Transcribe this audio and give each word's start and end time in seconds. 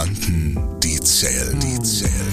Gedanken, 0.00 0.56
die 0.80 0.98
zählen, 0.98 1.60
die 1.60 1.78
zählen. 1.82 2.32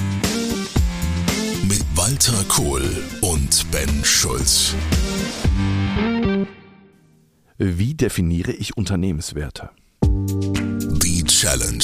Mit 1.67 1.83
Walter 1.96 2.46
Kohl 2.48 2.82
und 3.20 3.70
Ben 3.72 4.06
Schulz. 4.06 4.74
Wie 7.58 7.93
definiere 7.93 8.54
ich 8.54 8.77
Unternehmenswerte? 8.77 9.71
Die 10.02 11.26
Challenge. 11.26 11.84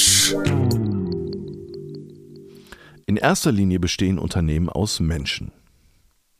In 3.05 3.17
erster 3.17 3.51
Linie 3.51 3.81
bestehen 3.81 4.19
Unternehmen 4.19 4.69
aus 4.69 5.01
Menschen. 5.01 5.51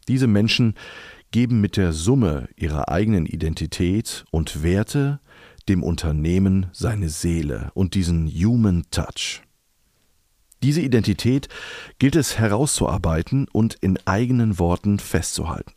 Diese 0.08 0.28
Menschen 0.28 0.76
geben 1.32 1.60
mit 1.60 1.76
der 1.76 1.92
Summe 1.92 2.48
ihrer 2.56 2.88
eigenen 2.88 3.26
Identität 3.26 4.24
und 4.32 4.64
Werte 4.64 5.20
dem 5.70 5.84
Unternehmen 5.84 6.68
seine 6.72 7.10
Seele 7.10 7.72
und 7.74 7.96
diesen 7.96 8.28
Human 8.28 8.84
Touch. 8.92 9.42
Diese 10.62 10.82
Identität 10.82 11.50
gilt 12.00 12.16
es 12.16 12.40
herauszuarbeiten 12.40 13.48
und 13.52 13.76
in 13.76 14.00
eigenen 14.06 14.60
Worten 14.60 14.98
festzuhalten. 15.00 15.74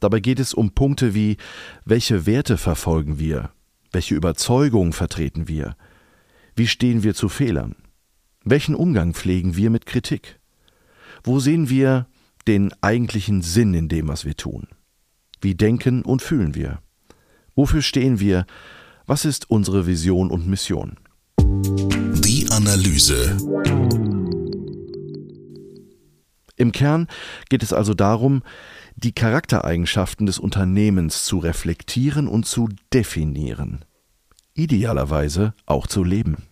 Dabei 0.00 0.20
geht 0.20 0.40
es 0.40 0.54
um 0.54 0.70
Punkte 0.72 1.14
wie 1.14 1.36
welche 1.84 2.26
Werte 2.26 2.56
verfolgen 2.56 3.18
wir, 3.18 3.50
welche 3.92 4.14
Überzeugungen 4.14 4.92
vertreten 4.92 5.48
wir, 5.48 5.76
wie 6.56 6.66
stehen 6.66 7.02
wir 7.02 7.14
zu 7.14 7.28
Fehlern, 7.28 7.76
welchen 8.44 8.74
Umgang 8.74 9.14
pflegen 9.14 9.56
wir 9.56 9.70
mit 9.70 9.86
Kritik, 9.86 10.40
wo 11.22 11.38
sehen 11.38 11.68
wir 11.68 12.06
den 12.46 12.72
eigentlichen 12.82 13.42
Sinn 13.42 13.74
in 13.74 13.88
dem, 13.88 14.08
was 14.08 14.24
wir 14.24 14.36
tun, 14.36 14.68
wie 15.40 15.54
denken 15.54 16.02
und 16.02 16.22
fühlen 16.22 16.54
wir, 16.54 16.80
wofür 17.54 17.82
stehen 17.82 18.20
wir, 18.20 18.46
was 19.06 19.24
ist 19.24 19.50
unsere 19.50 19.86
Vision 19.86 20.30
und 20.30 20.46
Mission. 20.46 20.96
Die 21.38 22.46
Analyse. 22.50 23.36
Im 26.56 26.72
Kern 26.72 27.08
geht 27.50 27.62
es 27.62 27.72
also 27.72 27.94
darum, 27.94 28.42
die 28.96 29.12
Charaktereigenschaften 29.12 30.26
des 30.26 30.38
Unternehmens 30.38 31.24
zu 31.24 31.38
reflektieren 31.38 32.28
und 32.28 32.46
zu 32.46 32.68
definieren, 32.92 33.84
idealerweise 34.54 35.54
auch 35.66 35.86
zu 35.86 36.04
leben. 36.04 36.44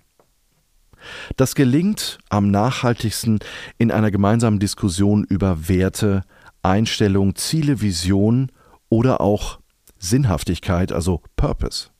Das 1.36 1.54
gelingt 1.54 2.18
am 2.28 2.50
nachhaltigsten 2.50 3.38
in 3.78 3.90
einer 3.90 4.10
gemeinsamen 4.10 4.58
Diskussion 4.58 5.24
über 5.24 5.68
Werte, 5.68 6.24
Einstellung, 6.62 7.34
Ziele, 7.34 7.80
Vision 7.80 8.52
oder 8.88 9.20
auch 9.20 9.60
Sinnhaftigkeit, 9.98 10.92
also 10.92 11.22
Purpose. 11.36 11.91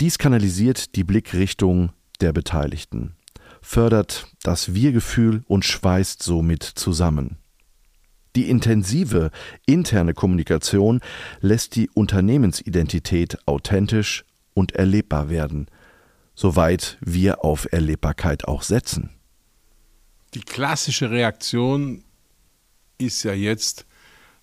Dies 0.00 0.16
kanalisiert 0.16 0.96
die 0.96 1.04
Blickrichtung 1.04 1.92
der 2.22 2.32
Beteiligten, 2.32 3.16
fördert 3.60 4.28
das 4.42 4.72
Wir-Gefühl 4.72 5.44
und 5.46 5.66
schweißt 5.66 6.22
somit 6.22 6.62
zusammen. 6.62 7.36
Die 8.34 8.48
intensive 8.48 9.30
interne 9.66 10.14
Kommunikation 10.14 11.00
lässt 11.40 11.76
die 11.76 11.90
Unternehmensidentität 11.90 13.46
authentisch 13.46 14.24
und 14.54 14.72
erlebbar 14.72 15.28
werden, 15.28 15.66
soweit 16.34 16.96
wir 17.02 17.44
auf 17.44 17.70
Erlebbarkeit 17.70 18.48
auch 18.48 18.62
setzen. 18.62 19.10
Die 20.32 20.40
klassische 20.40 21.10
Reaktion 21.10 22.04
ist 22.96 23.22
ja 23.24 23.34
jetzt, 23.34 23.84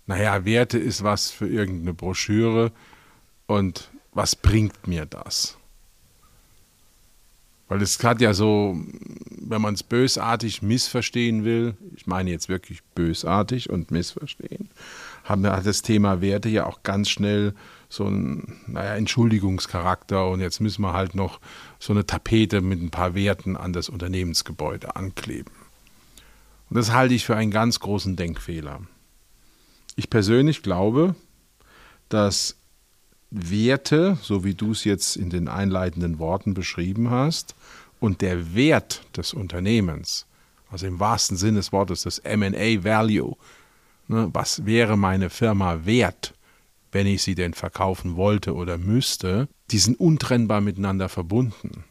naja, 0.06 0.46
Werte 0.46 0.78
ist 0.78 1.02
was 1.02 1.32
für 1.32 1.48
irgendeine 1.48 1.96
Broschüre 1.96 2.72
und 3.48 3.90
was 4.18 4.36
bringt 4.36 4.88
mir 4.88 5.06
das? 5.06 5.58
Weil 7.68 7.84
es 7.84 8.04
hat 8.04 8.20
ja 8.20 8.34
so, 8.34 8.76
wenn 9.30 9.62
man 9.62 9.76
es 9.76 9.84
bösartig 9.84 10.64
missverstehen 10.64 11.44
will, 11.46 11.78
ich 11.96 12.08
meine 12.08 12.32
jetzt 12.32 12.50
wirklich 12.50 12.82
bösartig 12.96 13.70
und 13.70 13.92
missverstehen, 13.92 14.72
hat 15.24 15.44
das 15.44 15.84
Thema 15.84 16.20
Werte 16.20 16.50
ja 16.50 16.66
auch 16.66 16.82
ganz 16.82 17.10
schnell 17.10 17.54
so 17.90 18.08
einen 18.08 18.60
naja, 18.66 18.96
Entschuldigungscharakter 18.96 20.28
und 20.30 20.40
jetzt 20.40 20.62
müssen 20.62 20.82
wir 20.82 20.94
halt 20.94 21.14
noch 21.14 21.40
so 21.78 21.94
eine 21.94 22.08
Tapete 22.08 22.62
mit 22.62 22.82
ein 22.82 22.90
paar 22.90 23.14
Werten 23.14 23.56
an 23.56 23.72
das 23.72 23.88
Unternehmensgebäude 23.88 24.96
ankleben. 24.96 25.54
Und 26.72 26.78
das 26.78 26.92
halte 26.92 27.14
ich 27.14 27.24
für 27.24 27.36
einen 27.36 27.52
ganz 27.52 27.80
großen 27.80 28.16
Denkfehler. 28.16 28.82
Ich 29.96 30.10
persönlich 30.10 30.64
glaube, 30.64 31.14
dass 32.10 32.58
Werte, 33.30 34.18
so 34.22 34.44
wie 34.44 34.54
du 34.54 34.72
es 34.72 34.84
jetzt 34.84 35.16
in 35.16 35.30
den 35.30 35.48
einleitenden 35.48 36.20
Worten 36.20 36.54
beschrieben 36.54 37.10
hast, 37.10 37.56
und 38.00 38.22
der 38.22 38.54
Wert 38.54 39.02
des 39.16 39.34
Unternehmens, 39.34 40.28
also 40.70 40.86
im 40.86 41.00
wahrsten 41.00 41.38
Sinne 41.38 41.58
des 41.58 41.72
Wortes 41.72 42.04
das 42.04 42.22
MA 42.24 42.84
Value, 42.84 43.36
ne, 44.08 44.30
was 44.34 44.66
wäre 44.66 44.98
meine 44.98 45.30
Firma 45.30 45.86
wert, 45.86 46.34
wenn 46.92 47.08
ich 47.08 47.24
sie 47.24 47.36
denn 47.36 47.54
verkaufen 47.54 48.16
wollte 48.16 48.54
oder 48.56 48.78
müsste, 48.78 49.48
die 49.72 49.80
sind 49.80 50.00
untrennbar 50.00 50.62
miteinander 50.62 51.10
verbunden. 51.10 51.84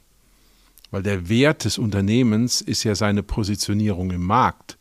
Weil 0.91 1.03
der 1.03 1.29
Wert 1.29 1.65
des 1.65 1.79
Unternehmens 1.79 2.61
ist 2.61 2.85
ja 2.85 2.95
seine 2.95 3.23
Positionierung 3.23 4.11
im 4.13 4.23
Markt. 4.25 4.79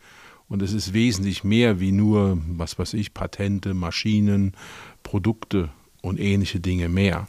Und 0.48 0.62
es 0.62 0.74
ist 0.74 0.94
wesentlich 0.94 1.44
mehr 1.44 1.80
wie 1.80 1.92
nur, 1.92 2.38
was 2.48 2.78
weiß 2.78 2.94
ich, 2.94 3.14
Patente, 3.14 3.74
Maschinen, 3.74 4.54
Produkte 5.02 5.72
und 6.06 6.20
ähnliche 6.20 6.60
Dinge 6.60 6.88
mehr. 6.88 7.28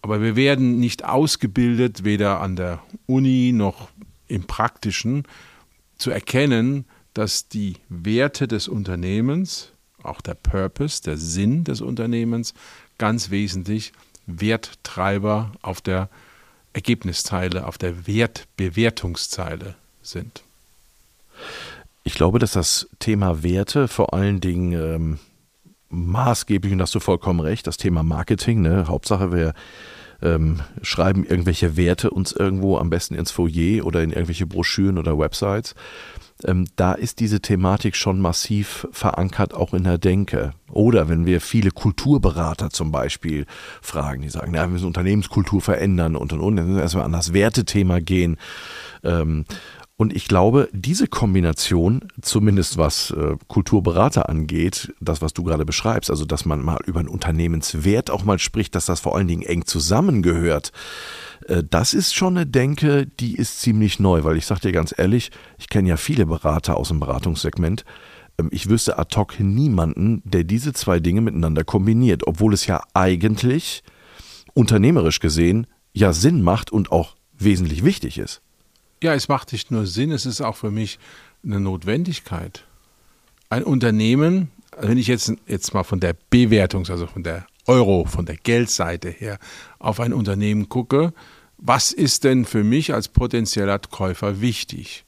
Aber 0.00 0.22
wir 0.22 0.36
werden 0.36 0.78
nicht 0.78 1.04
ausgebildet, 1.04 2.04
weder 2.04 2.40
an 2.40 2.54
der 2.54 2.80
Uni 3.06 3.52
noch 3.52 3.88
im 4.28 4.44
praktischen, 4.44 5.24
zu 5.98 6.10
erkennen, 6.10 6.84
dass 7.14 7.48
die 7.48 7.76
Werte 7.88 8.46
des 8.46 8.68
Unternehmens, 8.68 9.72
auch 10.02 10.20
der 10.20 10.34
Purpose, 10.34 11.02
der 11.02 11.16
Sinn 11.16 11.64
des 11.64 11.80
Unternehmens, 11.80 12.54
ganz 12.98 13.30
wesentlich 13.30 13.92
Werttreiber 14.26 15.52
auf 15.62 15.80
der 15.80 16.08
Ergebniszeile, 16.74 17.66
auf 17.66 17.78
der 17.78 18.06
Wertbewertungszeile 18.06 19.74
sind. 20.02 20.42
Ich 22.04 22.14
glaube, 22.14 22.38
dass 22.38 22.52
das 22.52 22.88
Thema 23.00 23.42
Werte 23.42 23.88
vor 23.88 24.14
allen 24.14 24.40
Dingen 24.40 24.72
ähm, 24.72 25.18
maßgeblich, 25.96 26.72
und 26.72 26.82
hast 26.82 26.94
du 26.94 27.00
vollkommen 27.00 27.40
recht, 27.40 27.66
das 27.66 27.76
Thema 27.76 28.02
Marketing, 28.02 28.62
ne? 28.62 28.86
Hauptsache 28.86 29.32
wir 29.32 29.54
ähm, 30.22 30.60
schreiben 30.82 31.24
irgendwelche 31.24 31.76
Werte 31.76 32.10
uns 32.10 32.32
irgendwo 32.32 32.78
am 32.78 32.90
besten 32.90 33.14
ins 33.14 33.30
Foyer 33.30 33.84
oder 33.84 34.02
in 34.02 34.10
irgendwelche 34.10 34.46
Broschüren 34.46 34.98
oder 34.98 35.18
Websites. 35.18 35.74
Ähm, 36.44 36.66
da 36.76 36.92
ist 36.92 37.20
diese 37.20 37.40
Thematik 37.40 37.96
schon 37.96 38.20
massiv 38.20 38.86
verankert, 38.92 39.54
auch 39.54 39.72
in 39.72 39.84
der 39.84 39.98
Denke. 39.98 40.52
Oder 40.70 41.08
wenn 41.08 41.24
wir 41.24 41.40
viele 41.40 41.70
Kulturberater 41.70 42.70
zum 42.70 42.92
Beispiel 42.92 43.46
fragen, 43.80 44.22
die 44.22 44.28
sagen, 44.28 44.52
na, 44.54 44.62
wir 44.62 44.68
müssen 44.68 44.86
Unternehmenskultur 44.86 45.62
verändern 45.62 46.14
und 46.14 46.32
und 46.32 46.40
und, 46.40 46.56
dann 46.56 46.66
müssen 46.66 46.76
wir 46.76 46.82
erstmal 46.82 47.04
an 47.04 47.12
das 47.12 47.32
Wertethema 47.32 48.00
gehen. 48.00 48.36
Ähm, 49.02 49.44
und 49.98 50.14
ich 50.14 50.28
glaube, 50.28 50.68
diese 50.72 51.06
Kombination, 51.06 52.04
zumindest 52.20 52.76
was 52.76 53.12
äh, 53.12 53.36
Kulturberater 53.48 54.28
angeht, 54.28 54.92
das, 55.00 55.22
was 55.22 55.32
du 55.32 55.42
gerade 55.42 55.64
beschreibst, 55.64 56.10
also 56.10 56.26
dass 56.26 56.44
man 56.44 56.62
mal 56.62 56.78
über 56.84 57.00
einen 57.00 57.08
Unternehmenswert 57.08 58.10
auch 58.10 58.22
mal 58.22 58.38
spricht, 58.38 58.74
dass 58.74 58.84
das 58.84 59.00
vor 59.00 59.16
allen 59.16 59.26
Dingen 59.26 59.42
eng 59.42 59.64
zusammengehört, 59.64 60.72
äh, 61.48 61.62
das 61.68 61.94
ist 61.94 62.14
schon 62.14 62.36
eine 62.36 62.46
Denke, 62.46 63.06
die 63.06 63.36
ist 63.36 63.60
ziemlich 63.62 63.98
neu, 63.98 64.24
weil 64.24 64.36
ich 64.36 64.44
sage 64.44 64.60
dir 64.60 64.72
ganz 64.72 64.94
ehrlich, 64.96 65.30
ich 65.56 65.70
kenne 65.70 65.88
ja 65.88 65.96
viele 65.96 66.26
Berater 66.26 66.76
aus 66.76 66.88
dem 66.88 67.00
Beratungssegment. 67.00 67.86
Ähm, 68.38 68.50
ich 68.52 68.68
wüsste 68.68 68.98
ad 68.98 69.16
hoc 69.16 69.40
niemanden, 69.40 70.20
der 70.24 70.44
diese 70.44 70.74
zwei 70.74 71.00
Dinge 71.00 71.22
miteinander 71.22 71.64
kombiniert, 71.64 72.26
obwohl 72.26 72.52
es 72.52 72.66
ja 72.66 72.82
eigentlich 72.92 73.82
unternehmerisch 74.52 75.20
gesehen 75.20 75.66
ja 75.94 76.12
Sinn 76.12 76.42
macht 76.42 76.70
und 76.70 76.92
auch 76.92 77.16
wesentlich 77.38 77.82
wichtig 77.82 78.18
ist. 78.18 78.42
Ja, 79.02 79.14
es 79.14 79.28
macht 79.28 79.52
nicht 79.52 79.70
nur 79.70 79.86
Sinn, 79.86 80.10
es 80.10 80.26
ist 80.26 80.40
auch 80.40 80.56
für 80.56 80.70
mich 80.70 80.98
eine 81.44 81.60
Notwendigkeit. 81.60 82.64
Ein 83.50 83.62
Unternehmen, 83.62 84.50
wenn 84.78 84.98
ich 84.98 85.06
jetzt, 85.06 85.32
jetzt 85.46 85.74
mal 85.74 85.84
von 85.84 86.00
der 86.00 86.16
Bewertung, 86.30 86.86
also 86.88 87.06
von 87.06 87.22
der 87.22 87.46
Euro, 87.66 88.04
von 88.04 88.26
der 88.26 88.36
Geldseite 88.36 89.10
her 89.10 89.38
auf 89.78 90.00
ein 90.00 90.12
Unternehmen 90.12 90.68
gucke, 90.68 91.12
was 91.58 91.92
ist 91.92 92.24
denn 92.24 92.44
für 92.44 92.64
mich 92.64 92.92
als 92.92 93.08
potenzieller 93.08 93.78
Käufer 93.78 94.40
wichtig? 94.40 95.04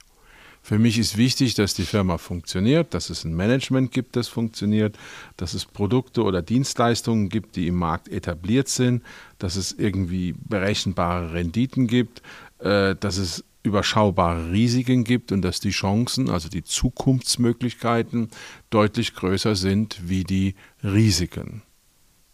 Für 0.62 0.78
mich 0.78 0.98
ist 0.98 1.16
wichtig, 1.16 1.54
dass 1.54 1.72
die 1.72 1.84
Firma 1.84 2.18
funktioniert, 2.18 2.92
dass 2.92 3.08
es 3.08 3.24
ein 3.24 3.34
Management 3.34 3.90
gibt, 3.90 4.16
das 4.16 4.28
funktioniert, 4.28 4.98
dass 5.38 5.54
es 5.54 5.64
Produkte 5.64 6.22
oder 6.22 6.42
Dienstleistungen 6.42 7.30
gibt, 7.30 7.56
die 7.56 7.68
im 7.68 7.76
Markt 7.76 8.08
etabliert 8.08 8.68
sind, 8.68 9.02
dass 9.38 9.56
es 9.56 9.72
irgendwie 9.72 10.34
berechenbare 10.36 11.32
Renditen 11.32 11.86
gibt, 11.86 12.22
äh, 12.58 12.94
dass 12.96 13.16
es 13.16 13.44
überschaubare 13.62 14.50
Risiken 14.50 15.04
gibt 15.04 15.32
und 15.32 15.42
dass 15.42 15.60
die 15.60 15.70
Chancen, 15.70 16.30
also 16.30 16.48
die 16.48 16.64
Zukunftsmöglichkeiten, 16.64 18.30
deutlich 18.70 19.14
größer 19.14 19.56
sind 19.56 20.08
wie 20.08 20.24
die 20.24 20.54
Risiken. 20.82 21.62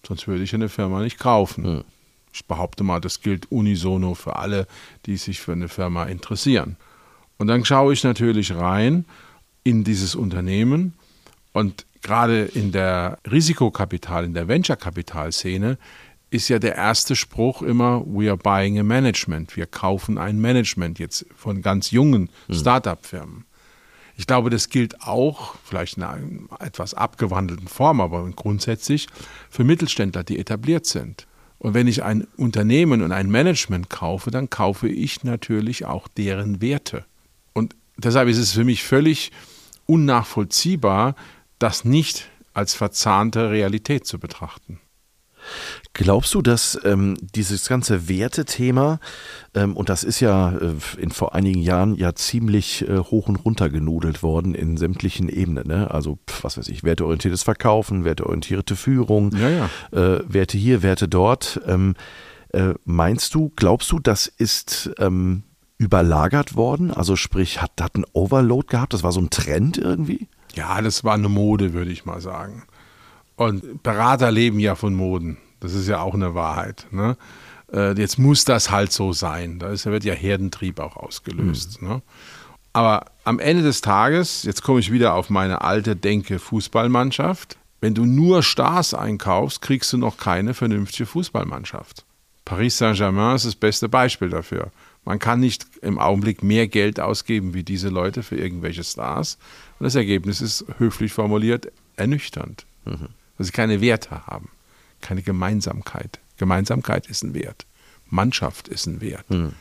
Sonst 0.07 0.29
würde 0.29 0.45
ich 0.45 0.55
eine 0.55 0.69
Firma 0.69 1.03
nicht 1.03 1.19
kaufen. 1.19 1.65
Ja. 1.65 1.85
Ich 2.33 2.47
behaupte 2.47 2.83
mal, 2.85 3.01
das 3.01 3.21
gilt 3.21 3.51
unisono 3.53 4.15
für 4.15 4.37
alle, 4.37 4.67
die 5.07 5.17
sich 5.17 5.41
für 5.41 5.53
eine 5.53 5.69
Firma 5.69 6.05
interessieren. 6.05 6.77
Und 7.39 7.47
dann 7.47 7.65
schaue 7.65 7.93
ich 7.93 8.03
natürlich 8.05 8.55
rein 8.55 9.05
in 9.63 9.85
dieses 9.85 10.15
Unternehmen 10.15 10.95
und 11.53 11.87
gerade 12.03 12.45
in 12.45 12.73
der 12.73 13.19
Risikokapital, 13.31 14.25
in 14.25 14.35
der 14.35 14.49
Venture-Kapital-Szene 14.49 15.79
ist 16.35 16.49
ja 16.49 16.59
der 16.59 16.75
erste 16.75 17.15
Spruch 17.15 17.63
immer, 17.63 18.05
we 18.07 18.29
are 18.29 18.37
buying 18.37 18.77
a 18.81 18.83
management. 18.83 19.57
Wir 19.57 19.67
kaufen 19.67 20.19
ein 20.19 20.41
Management 20.41 20.99
jetzt 20.99 21.27
von 21.37 21.63
ganz 21.63 21.93
jungen 21.93 22.29
hm. 22.49 22.55
Start-up-Firmen. 22.57 23.45
Ich 24.17 24.27
glaube, 24.27 24.51
das 24.51 24.69
gilt 24.69 25.01
auch, 25.03 25.55
vielleicht 25.65 25.97
in 25.97 26.03
einer 26.03 26.61
etwas 26.61 26.95
abgewandelten 26.95 27.69
Form, 27.69 28.01
aber 28.01 28.29
grundsätzlich 28.31 29.07
für 29.49 29.63
Mittelständler, 29.63 30.25
die 30.25 30.39
etabliert 30.39 30.87
sind. 30.87 31.29
Und 31.59 31.75
wenn 31.75 31.87
ich 31.87 32.03
ein 32.03 32.27
Unternehmen 32.37 33.03
und 33.03 33.13
ein 33.13 33.31
Management 33.31 33.89
kaufe, 33.89 34.33
dann 34.33 34.51
kaufe 34.51 34.89
ich 34.89 35.23
natürlich 35.23 35.87
auch 35.87 36.09
deren 36.09 36.61
Werte. 36.61 37.05
Und 37.53 37.77
deshalb 37.97 38.29
ist 38.29 38.39
es 38.39 38.53
für 38.53 38.65
mich 38.65 38.83
völlig 38.83 39.31
unnachvollziehbar, 39.87 41.15
das 41.61 41.85
nicht 41.85 42.29
als 42.53 42.75
verzahnte 42.75 43.51
Realität 43.51 44.07
zu 44.07 44.19
betrachten. 44.19 44.81
Glaubst 45.95 46.35
du, 46.35 46.43
dass 46.43 46.77
ähm, 46.85 47.17
dieses 47.21 47.69
ganze 47.69 48.09
Wertethema, 48.09 48.99
ähm, 49.55 49.77
und 49.77 49.89
das 49.89 50.03
ist 50.03 50.19
ja 50.19 50.51
äh, 50.51 50.75
in 50.99 51.13
vor 51.13 51.37
einigen 51.37 51.63
Jahren 51.63 51.95
ja 51.95 52.17
ziemlich 52.17 52.87
äh, 52.89 52.99
hoch 52.99 53.29
und 53.29 53.37
runter 53.37 53.71
genudelt 53.71 54.21
worden 54.25 54.57
in 54.57 54.77
sämtlichen 54.77 55.29
Ebenen, 55.29 55.69
ne? 55.69 55.93
also 55.93 56.19
was 56.43 56.59
weiß 56.59 56.67
ich, 56.67 56.83
werteorientiertes 56.83 57.45
Verkaufen, 57.45 58.05
werteorientierte 58.05 58.75
Führung, 58.75 59.31
ja, 59.37 59.49
ja. 59.49 59.71
Äh, 59.93 60.25
Werte 60.27 60.59
hier, 60.59 60.83
Werte 60.83 61.07
dort. 61.07 61.61
Ähm, 61.65 61.95
äh, 62.53 62.75
meinst 62.85 63.33
du, 63.37 63.53
glaubst 63.55 63.93
du, 63.93 64.01
das 64.01 64.27
ist 64.27 64.91
ähm, 64.99 65.45
überlagert 65.79 66.57
worden? 66.57 66.91
Also 66.91 67.15
sprich, 67.15 67.63
hat, 67.63 67.71
hat 67.81 67.95
ein 67.95 68.05
Overload 68.13 68.67
gehabt? 68.67 68.95
Das 68.95 69.05
war 69.05 69.13
so 69.13 69.21
ein 69.21 69.31
Trend 69.31 69.79
irgendwie? 69.79 70.27
Ja, 70.55 70.83
das 70.83 71.05
war 71.05 71.15
eine 71.15 71.29
Mode, 71.29 71.73
würde 71.73 71.93
ich 71.93 72.05
mal 72.05 72.21
sagen. 72.21 72.65
Und 73.37 73.83
Berater 73.85 74.33
leben 74.33 74.59
ja 74.59 74.75
von 74.75 74.95
Moden. 74.95 75.39
Das 75.65 75.75
ist 75.75 75.89
ja 75.89 76.01
auch 76.01 76.13
eine 76.15 76.35
Wahrheit. 76.35 76.87
Ne? 76.91 77.17
Äh, 77.73 77.99
jetzt 77.99 78.19
muss 78.19 78.45
das 78.45 78.71
halt 78.71 78.93
so 78.93 79.15
sein. 79.15 79.59
Da 79.59 79.71
ist, 79.71 79.87
wird 79.87 80.05
ja 80.05 80.13
Herdentrieb 80.13 80.79
auch 80.79 80.97
ausgelöst. 80.97 81.81
Mhm. 81.81 81.89
Ne? 81.89 82.03
Aber 82.75 83.07
am 83.25 83.39
Ende 83.39 83.63
des 83.63 83.81
Tages, 83.81 84.43
jetzt 84.43 84.63
komme 84.63 84.81
ich 84.81 84.93
wieder 84.93 85.15
auf 85.15 85.31
meine 85.31 85.63
alte 85.63 85.97
Denke 85.97 86.39
Fußballmannschaft. 86.39 87.57
Wenn 87.81 87.95
du 87.95 88.05
nur 88.05 88.43
Stars 88.43 88.93
einkaufst, 88.93 89.63
kriegst 89.63 89.93
du 89.93 89.99
noch 89.99 90.19
keine 90.19 90.53
vernünftige 90.53 91.07
Fußballmannschaft. 91.07 92.05
Paris 92.45 92.77
Saint-Germain 92.77 93.37
ist 93.37 93.47
das 93.47 93.55
beste 93.55 93.89
Beispiel 93.89 94.29
dafür. 94.29 94.71
Man 95.07 95.19
kann 95.19 95.41
nicht 95.41 95.67
im 95.81 95.99
Augenblick 95.99 96.43
mehr 96.43 96.69
Geld 96.69 97.01
ausgeben 97.01 97.55
wie 97.55 97.63
diese 97.63 97.89
Leute 97.89 98.23
für 98.23 98.37
irgendwelche 98.37 98.85
Stars. 98.85 99.39
Und 99.79 99.85
das 99.85 99.95
Ergebnis 99.95 100.43
ist 100.43 100.67
höflich 100.77 101.13
formuliert 101.13 101.73
ernüchternd. 101.97 102.67
Mhm 102.85 103.09
weil 103.37 103.47
sie 103.47 103.53
keine 103.53 103.81
Werte 103.81 104.27
haben, 104.27 104.49
keine 105.05 105.23
Gemeinsamkeit. 105.23 106.19
Gemeinsamkeit 106.37 107.07
ist 107.07 107.23
ein 107.23 107.35
Wert. 107.35 107.67
Mannschaft 108.07 108.67
ist 108.67 108.87
ein 108.87 109.01
Wert. 109.01 109.29
Mhm. 109.31 109.53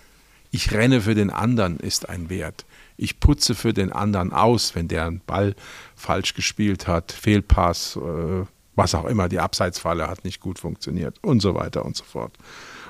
Ich 0.50 0.72
renne 0.72 1.02
für 1.02 1.16
den 1.16 1.30
anderen 1.30 1.78
ist 1.78 2.10
ein 2.10 2.30
Wert. 2.30 2.66
Ich 2.96 3.20
putze 3.20 3.56
für 3.56 3.74
den 3.74 3.92
anderen 3.92 4.32
aus, 4.32 4.76
wenn 4.76 4.88
der 4.88 5.06
einen 5.06 5.20
Ball 5.20 5.56
falsch 5.96 6.34
gespielt 6.34 6.88
hat, 6.88 7.12
Fehlpass, 7.12 7.98
äh, 7.98 8.46
was 8.76 8.96
auch 8.96 9.06
immer, 9.06 9.30
die 9.30 9.40
Abseitsfalle 9.40 10.08
hat 10.08 10.24
nicht 10.24 10.40
gut 10.40 10.60
funktioniert 10.60 11.18
und 11.22 11.42
so 11.42 11.56
weiter 11.56 11.86
und 11.86 11.96
so 11.96 12.04
fort. 12.04 12.38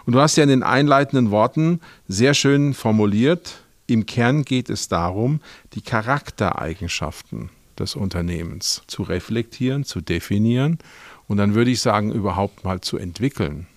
Und 0.06 0.14
du 0.14 0.20
hast 0.20 0.36
ja 0.36 0.44
in 0.44 0.50
den 0.50 0.64
einleitenden 0.64 1.32
Worten 1.32 1.80
sehr 2.08 2.34
schön 2.34 2.74
formuliert, 2.74 3.64
im 3.88 4.06
Kern 4.06 4.44
geht 4.44 4.70
es 4.70 4.88
darum, 4.88 5.42
die 5.74 5.82
Charaktereigenschaften 5.82 7.50
des 7.78 7.96
Unternehmens 7.96 8.84
zu 8.88 9.04
reflektieren, 9.04 9.84
zu 9.84 10.02
definieren 10.02 10.80
und 11.28 11.38
dann 11.38 11.56
würde 11.56 11.72
ich 11.72 11.82
sagen, 11.82 12.12
überhaupt 12.12 12.64
mal 12.64 12.82
zu 12.82 12.98
entwickeln. 12.98 13.68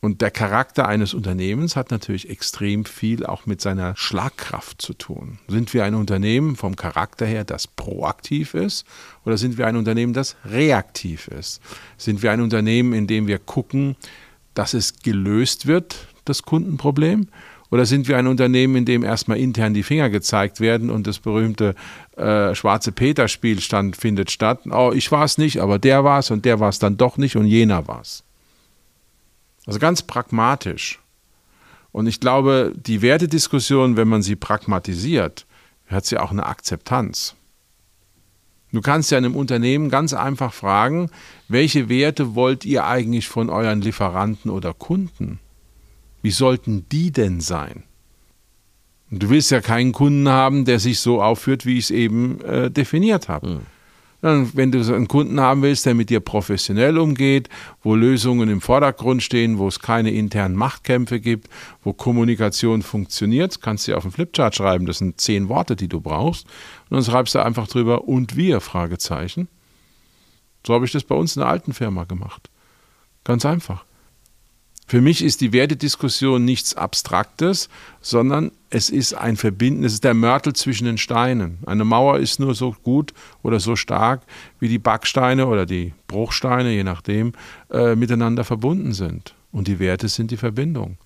Und 0.00 0.20
der 0.20 0.30
Charakter 0.30 0.86
eines 0.86 1.12
Unternehmens 1.12 1.74
hat 1.74 1.90
natürlich 1.90 2.30
extrem 2.30 2.84
viel 2.84 3.26
auch 3.26 3.46
mit 3.46 3.60
seiner 3.60 3.96
Schlagkraft 3.96 4.80
zu 4.80 4.94
tun. 4.94 5.40
Sind 5.48 5.74
wir 5.74 5.84
ein 5.84 5.96
Unternehmen 5.96 6.54
vom 6.54 6.76
Charakter 6.76 7.26
her, 7.26 7.44
das 7.44 7.66
proaktiv 7.66 8.54
ist, 8.54 8.86
oder 9.24 9.36
sind 9.36 9.58
wir 9.58 9.66
ein 9.66 9.74
Unternehmen, 9.74 10.12
das 10.12 10.36
reaktiv 10.44 11.26
ist? 11.26 11.60
Sind 11.96 12.22
wir 12.22 12.30
ein 12.30 12.40
Unternehmen, 12.40 12.92
in 12.92 13.08
dem 13.08 13.26
wir 13.26 13.40
gucken, 13.40 13.96
dass 14.54 14.72
es 14.72 15.00
gelöst 15.02 15.66
wird, 15.66 16.06
das 16.24 16.42
Kundenproblem? 16.42 17.28
Oder 17.70 17.84
sind 17.84 18.08
wir 18.08 18.16
ein 18.16 18.26
Unternehmen, 18.26 18.76
in 18.76 18.84
dem 18.84 19.04
erstmal 19.04 19.38
intern 19.38 19.74
die 19.74 19.82
Finger 19.82 20.08
gezeigt 20.08 20.60
werden 20.60 20.90
und 20.90 21.06
das 21.06 21.18
berühmte 21.18 21.74
äh, 22.16 22.54
schwarze 22.54 22.92
Peter-Spielstand 22.92 23.96
findet 23.96 24.30
statt? 24.30 24.60
Oh, 24.70 24.92
ich 24.94 25.12
war 25.12 25.24
es 25.24 25.36
nicht, 25.36 25.60
aber 25.60 25.78
der 25.78 26.02
war 26.02 26.20
es 26.20 26.30
und 26.30 26.44
der 26.44 26.60
war 26.60 26.70
es 26.70 26.78
dann 26.78 26.96
doch 26.96 27.18
nicht 27.18 27.36
und 27.36 27.44
jener 27.44 27.86
war 27.86 28.00
es. 28.00 28.24
Also 29.66 29.78
ganz 29.78 30.02
pragmatisch. 30.02 30.98
Und 31.92 32.06
ich 32.06 32.20
glaube, 32.20 32.72
die 32.74 33.02
Wertediskussion, 33.02 33.96
wenn 33.96 34.08
man 34.08 34.22
sie 34.22 34.36
pragmatisiert, 34.36 35.46
hat 35.88 36.06
sie 36.06 36.18
auch 36.18 36.30
eine 36.30 36.46
Akzeptanz. 36.46 37.34
Du 38.72 38.82
kannst 38.82 39.10
ja 39.10 39.18
einem 39.18 39.34
Unternehmen 39.34 39.88
ganz 39.88 40.12
einfach 40.12 40.52
fragen, 40.52 41.10
welche 41.48 41.88
Werte 41.88 42.34
wollt 42.34 42.64
ihr 42.66 42.86
eigentlich 42.86 43.28
von 43.28 43.48
euren 43.48 43.80
Lieferanten 43.80 44.50
oder 44.50 44.74
Kunden? 44.74 45.38
Wie 46.22 46.30
sollten 46.30 46.86
die 46.90 47.10
denn 47.10 47.40
sein? 47.40 47.84
Du 49.10 49.30
willst 49.30 49.50
ja 49.50 49.60
keinen 49.60 49.92
Kunden 49.92 50.28
haben, 50.28 50.64
der 50.64 50.78
sich 50.80 51.00
so 51.00 51.22
aufführt, 51.22 51.64
wie 51.64 51.78
ich 51.78 51.84
es 51.84 51.90
eben 51.90 52.40
äh, 52.42 52.70
definiert 52.70 53.28
habe. 53.28 53.48
Mhm. 53.48 53.60
Dann, 54.20 54.50
wenn 54.54 54.72
du 54.72 54.80
einen 54.94 55.06
Kunden 55.06 55.40
haben 55.40 55.62
willst, 55.62 55.86
der 55.86 55.94
mit 55.94 56.10
dir 56.10 56.18
professionell 56.18 56.98
umgeht, 56.98 57.48
wo 57.82 57.94
Lösungen 57.94 58.48
im 58.48 58.60
Vordergrund 58.60 59.22
stehen, 59.22 59.58
wo 59.58 59.68
es 59.68 59.78
keine 59.78 60.10
internen 60.10 60.56
Machtkämpfe 60.56 61.20
gibt, 61.20 61.48
wo 61.84 61.92
Kommunikation 61.92 62.82
funktioniert, 62.82 63.62
kannst 63.62 63.86
du 63.86 63.92
dir 63.92 63.96
auf 63.96 64.04
einen 64.04 64.12
Flipchart 64.12 64.56
schreiben. 64.56 64.86
Das 64.86 64.98
sind 64.98 65.20
zehn 65.20 65.48
Worte, 65.48 65.76
die 65.76 65.86
du 65.86 66.00
brauchst. 66.00 66.46
Und 66.90 66.96
dann 66.96 67.04
schreibst 67.04 67.36
du 67.36 67.44
einfach 67.44 67.68
drüber 67.68 68.08
und 68.08 68.36
wir, 68.36 68.60
Fragezeichen. 68.60 69.46
So 70.66 70.74
habe 70.74 70.84
ich 70.84 70.92
das 70.92 71.04
bei 71.04 71.14
uns 71.14 71.36
in 71.36 71.40
der 71.40 71.48
alten 71.48 71.72
Firma 71.72 72.02
gemacht. 72.02 72.50
Ganz 73.22 73.46
einfach. 73.46 73.84
Für 74.88 75.02
mich 75.02 75.22
ist 75.22 75.42
die 75.42 75.52
Wertediskussion 75.52 76.46
nichts 76.46 76.74
Abstraktes, 76.74 77.68
sondern 78.00 78.52
es 78.70 78.88
ist 78.88 79.12
ein 79.12 79.36
Verbinden, 79.36 79.84
es 79.84 79.92
ist 79.92 80.04
der 80.04 80.14
Mörtel 80.14 80.54
zwischen 80.54 80.86
den 80.86 80.96
Steinen. 80.96 81.58
Eine 81.66 81.84
Mauer 81.84 82.18
ist 82.18 82.40
nur 82.40 82.54
so 82.54 82.74
gut 82.82 83.12
oder 83.42 83.60
so 83.60 83.76
stark, 83.76 84.22
wie 84.60 84.68
die 84.68 84.78
Backsteine 84.78 85.46
oder 85.46 85.66
die 85.66 85.92
Bruchsteine, 86.06 86.72
je 86.72 86.84
nachdem, 86.84 87.34
äh, 87.70 87.96
miteinander 87.96 88.44
verbunden 88.44 88.94
sind. 88.94 89.34
Und 89.52 89.68
die 89.68 89.78
Werte 89.78 90.08
sind 90.08 90.30
die 90.30 90.38
Verbindung. 90.38 90.96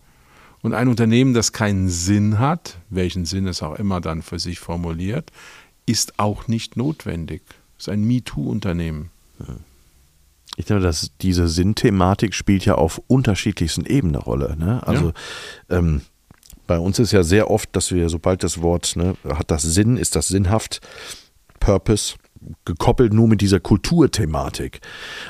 Und 0.63 0.75
ein 0.75 0.87
Unternehmen, 0.87 1.35
das 1.35 1.53
keinen 1.53 1.89
Sinn 1.89 2.39
hat, 2.39 2.79
welchen 2.89 3.25
Sinn 3.25 3.49
es 3.49 3.65
auch 3.65 3.75
immer 3.81 4.01
dann 4.01 4.23
für 4.23 4.39
sich 4.39 4.61
formuliert, 4.61 5.33
ist 5.87 6.21
auch 6.21 6.47
nicht 6.47 6.77
notwendig. 6.77 7.43
Es 7.79 7.89
ist 7.89 7.93
ein 7.93 8.05
MeToo-Unternehmen. 8.05 9.11
Ja. 9.41 9.57
Ich 10.57 10.67
glaube, 10.67 10.83
dass 10.83 11.13
diese 11.21 11.49
Sinnthematik 11.49 12.35
spielt 12.35 12.65
ja 12.65 12.75
auf 12.75 13.01
unterschiedlichsten 13.07 13.87
Ebenen 13.87 14.17
eine 14.17 14.25
Rolle. 14.25 14.57
Ne? 14.59 14.87
Also 14.87 15.13
ja. 15.71 15.79
ähm, 15.79 16.03
bei 16.67 16.79
uns 16.79 16.99
ist 16.99 17.13
ja 17.13 17.23
sehr 17.23 17.51
oft, 17.51 17.75
dass 17.75 17.93
wir, 17.93 18.09
sobald 18.09 18.43
das 18.43 18.61
Wort 18.63 18.97
ne, 18.97 19.17
hat 19.29 19.51
das 19.51 19.63
Sinn, 19.63 19.97
ist 19.97 20.15
das 20.17 20.29
sinnhaft, 20.29 20.81
Purpose, 21.61 22.15
gekoppelt 22.65 23.13
nur 23.13 23.29
mit 23.29 23.41
dieser 23.41 23.61
Kulturthematik. 23.61 24.81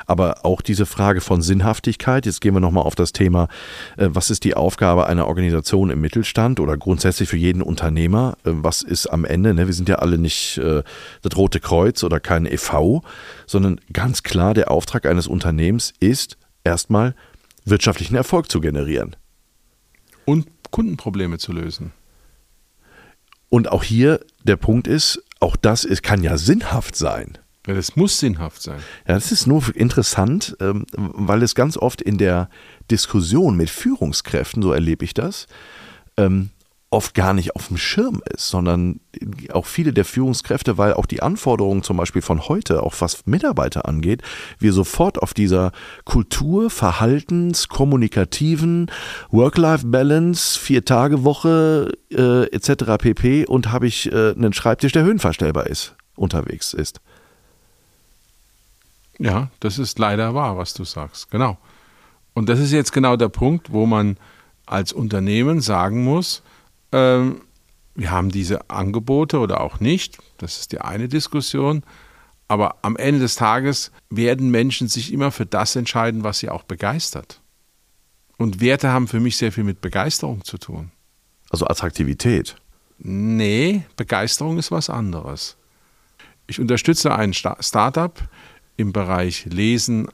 Aber 0.07 0.45
auch 0.45 0.61
diese 0.61 0.87
Frage 0.87 1.21
von 1.21 1.43
Sinnhaftigkeit, 1.43 2.27
jetzt 2.27 2.41
gehen 2.41 2.55
wir 2.55 2.61
nochmal 2.61 2.85
auf 2.85 2.95
das 2.95 3.13
Thema, 3.13 3.49
äh, 3.97 4.09
was 4.11 4.31
ist 4.31 4.45
die 4.45 4.55
Aufgabe 4.55 5.07
einer 5.07 5.27
Organisation 5.27 5.91
im 5.91 6.01
Mittelstand 6.01 6.61
oder 6.61 6.77
grundsätzlich 6.77 7.29
für 7.29 7.37
jeden 7.37 7.63
Unternehmer? 7.63 8.37
Äh, 8.45 8.51
was 8.55 8.83
ist 8.83 9.07
am 9.07 9.25
Ende, 9.25 9.55
ne? 9.55 9.67
wir 9.67 9.75
sind 9.75 9.89
ja 9.89 9.97
alle 9.97 10.19
nicht 10.19 10.59
äh, 10.59 10.83
das 11.23 11.37
Rote 11.37 11.61
Kreuz 11.61 12.05
oder 12.05 12.21
kein 12.21 12.47
EV, 12.47 13.03
sondern 13.47 13.81
ganz 13.93 14.23
klar 14.23 14.55
der 14.55 14.71
Auftrag 14.71 15.07
eines 15.07 15.27
Unternehmens 15.27 15.93
ist, 16.01 16.37
erstmal 16.65 17.15
wirtschaftlichen 17.65 18.17
Erfolg 18.17 18.51
zu 18.51 18.61
generieren. 18.61 19.17
Und 20.25 20.47
Kundenprobleme 20.71 21.39
zu 21.39 21.53
lösen. 21.53 21.93
Und 23.49 23.71
auch 23.71 23.85
hier 23.85 24.21
der 24.45 24.57
Punkt 24.57 24.89
ist, 24.89 25.23
auch 25.43 25.57
das 25.57 25.85
ist, 25.85 26.03
kann 26.03 26.23
ja 26.23 26.39
sinnhaft 26.39 26.97
sein. 26.97 27.39
Ja, 27.67 27.75
das 27.75 27.95
muss 27.97 28.19
sinnhaft 28.19 28.63
sein. 28.63 28.81
Ja, 29.07 29.15
das 29.15 29.31
ist 29.31 29.47
nur 29.47 29.75
interessant, 29.75 30.57
ähm, 30.61 30.87
weil 30.97 31.43
es 31.43 31.55
ganz 31.55 31.77
oft 31.77 32.03
in 32.03 32.19
der 32.19 32.49
Diskussion 32.91 33.57
mit 33.57 33.71
Führungskräften, 33.71 34.63
so 34.63 34.73
erlebe 34.73 35.05
ich 35.05 35.15
das, 35.15 35.47
ähm, 36.17 36.51
oft 36.93 37.15
gar 37.15 37.33
nicht 37.33 37.57
auf 37.57 37.69
dem 37.69 37.79
Schirm 37.79 38.23
ist, 38.33 38.49
sondern 38.49 39.01
auch 39.53 39.67
viele 39.67 39.93
der 39.93 40.05
Führungskräfte, 40.05 40.77
weil 40.77 40.95
auch 40.95 41.07
die 41.07 41.23
Anforderungen 41.23 41.83
zum 41.83 41.97
Beispiel 41.97 42.23
von 42.23 42.49
heute, 42.49 42.83
auch 42.83 42.95
was 42.99 43.27
Mitarbeiter 43.27 43.89
angeht, 43.89 44.23
wir 44.59 44.73
sofort 44.73 45.21
auf 45.21 45.33
dieser 45.33 45.73
Kultur, 46.05 46.69
Verhaltens, 46.71 47.69
kommunikativen 47.69 48.91
Work-Life-Balance, 49.31 50.59
Vier-Tage-Woche 50.61 51.93
äh, 52.11 52.45
etc. 52.55 52.99
pp. 52.99 53.47
und 53.47 53.73
habe 53.73 53.87
ich 53.87 54.13
äh, 54.13 54.33
einen 54.33 54.53
Schreibtisch, 54.53 54.93
der 54.93 55.05
höhenverstellbar 55.05 55.67
ist, 55.67 55.95
unterwegs 56.15 56.75
ist. 56.75 57.01
Ja, 59.19 59.51
das 59.61 59.79
ist 59.79 59.99
leider 59.99 60.35
wahr, 60.35 60.59
was 60.59 60.75
du 60.75 60.85
sagst. 60.85 61.31
Genau. 61.31 61.57
Und 62.35 62.49
das 62.49 62.59
ist 62.59 62.73
jetzt 62.73 62.93
genau 62.93 63.17
der 63.17 63.29
Punkt, 63.29 63.73
wo 63.73 63.87
man 63.87 64.17
als 64.67 64.93
Unternehmen 64.93 65.61
sagen 65.61 66.05
muss, 66.05 66.43
ähm, 66.93 67.43
wir 67.95 68.11
haben 68.11 68.31
diese 68.31 68.71
Angebote 68.71 69.39
oder 69.39 69.61
auch 69.61 69.81
nicht. 69.81 70.19
Das 70.39 70.59
ist 70.59 70.73
die 70.73 70.81
eine 70.81 71.09
Diskussion. 71.09 71.83
Aber 72.49 72.77
am 72.83 72.97
Ende 72.97 73.21
des 73.21 73.35
Tages 73.35 73.93
werden 74.11 74.51
Menschen 74.51 74.89
sich 74.89 75.13
immer 75.13 75.31
für 75.31 75.47
das 75.47 75.77
entscheiden, 75.77 76.25
was 76.25 76.39
sie 76.39 76.51
auch 76.51 76.65
begeistert. 76.65 77.41
Und 78.37 78.61
Werte 78.61 78.91
haben 78.91 79.09
für 79.09 79.21
mich 79.21 79.37
sehr 79.37 79.53
viel 79.53 79.65
mit 79.65 79.81
Begeisterung 79.81 80.45
zu 80.45 80.59
tun. 80.59 80.91
Also 81.51 81.67
Attraktivität. 81.67 82.57
Nee, 82.99 83.85
Begeisterung 83.97 84.59
ist 84.59 84.71
was 84.71 84.91
anderes. 84.91 85.57
Ich 86.47 86.61
unterstütze 86.61 87.15
ein 87.15 87.33
Startup 87.35 88.21
im 88.77 88.93
Bereich 88.93 89.47
Lesen 89.47 90.09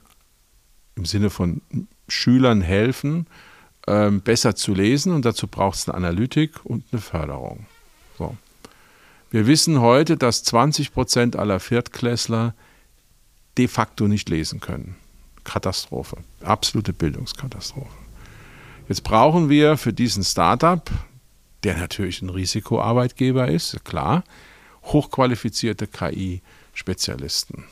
im 0.94 1.04
Sinne 1.04 1.30
von 1.30 1.62
Schülern 2.08 2.60
helfen, 2.60 3.26
ähm, 3.88 4.20
besser 4.20 4.54
zu 4.54 4.74
lesen 4.74 5.12
und 5.12 5.24
dazu 5.24 5.46
braucht 5.46 5.76
es 5.76 5.88
eine 5.88 5.96
Analytik 5.96 6.64
und 6.64 6.84
eine 6.92 7.00
Förderung. 7.00 7.66
So. 8.18 8.36
Wir 9.30 9.46
wissen 9.46 9.80
heute, 9.80 10.16
dass 10.16 10.44
20 10.44 10.92
Prozent 10.92 11.36
aller 11.36 11.60
Viertklässler 11.60 12.54
de 13.56 13.68
facto 13.68 14.08
nicht 14.08 14.28
lesen 14.28 14.60
können. 14.60 14.96
Katastrophe, 15.44 16.18
absolute 16.42 16.92
Bildungskatastrophe. 16.92 17.88
Jetzt 18.88 19.02
brauchen 19.04 19.48
wir 19.48 19.76
für 19.76 19.92
diesen 19.92 20.24
Startup, 20.24 20.90
der 21.64 21.76
natürlich 21.76 22.22
ein 22.22 22.30
Risikoarbeitgeber 22.30 23.48
ist, 23.48 23.84
klar, 23.84 24.24
hochqualifizierte 24.84 25.86
KI-Spezialisten. 25.86 27.64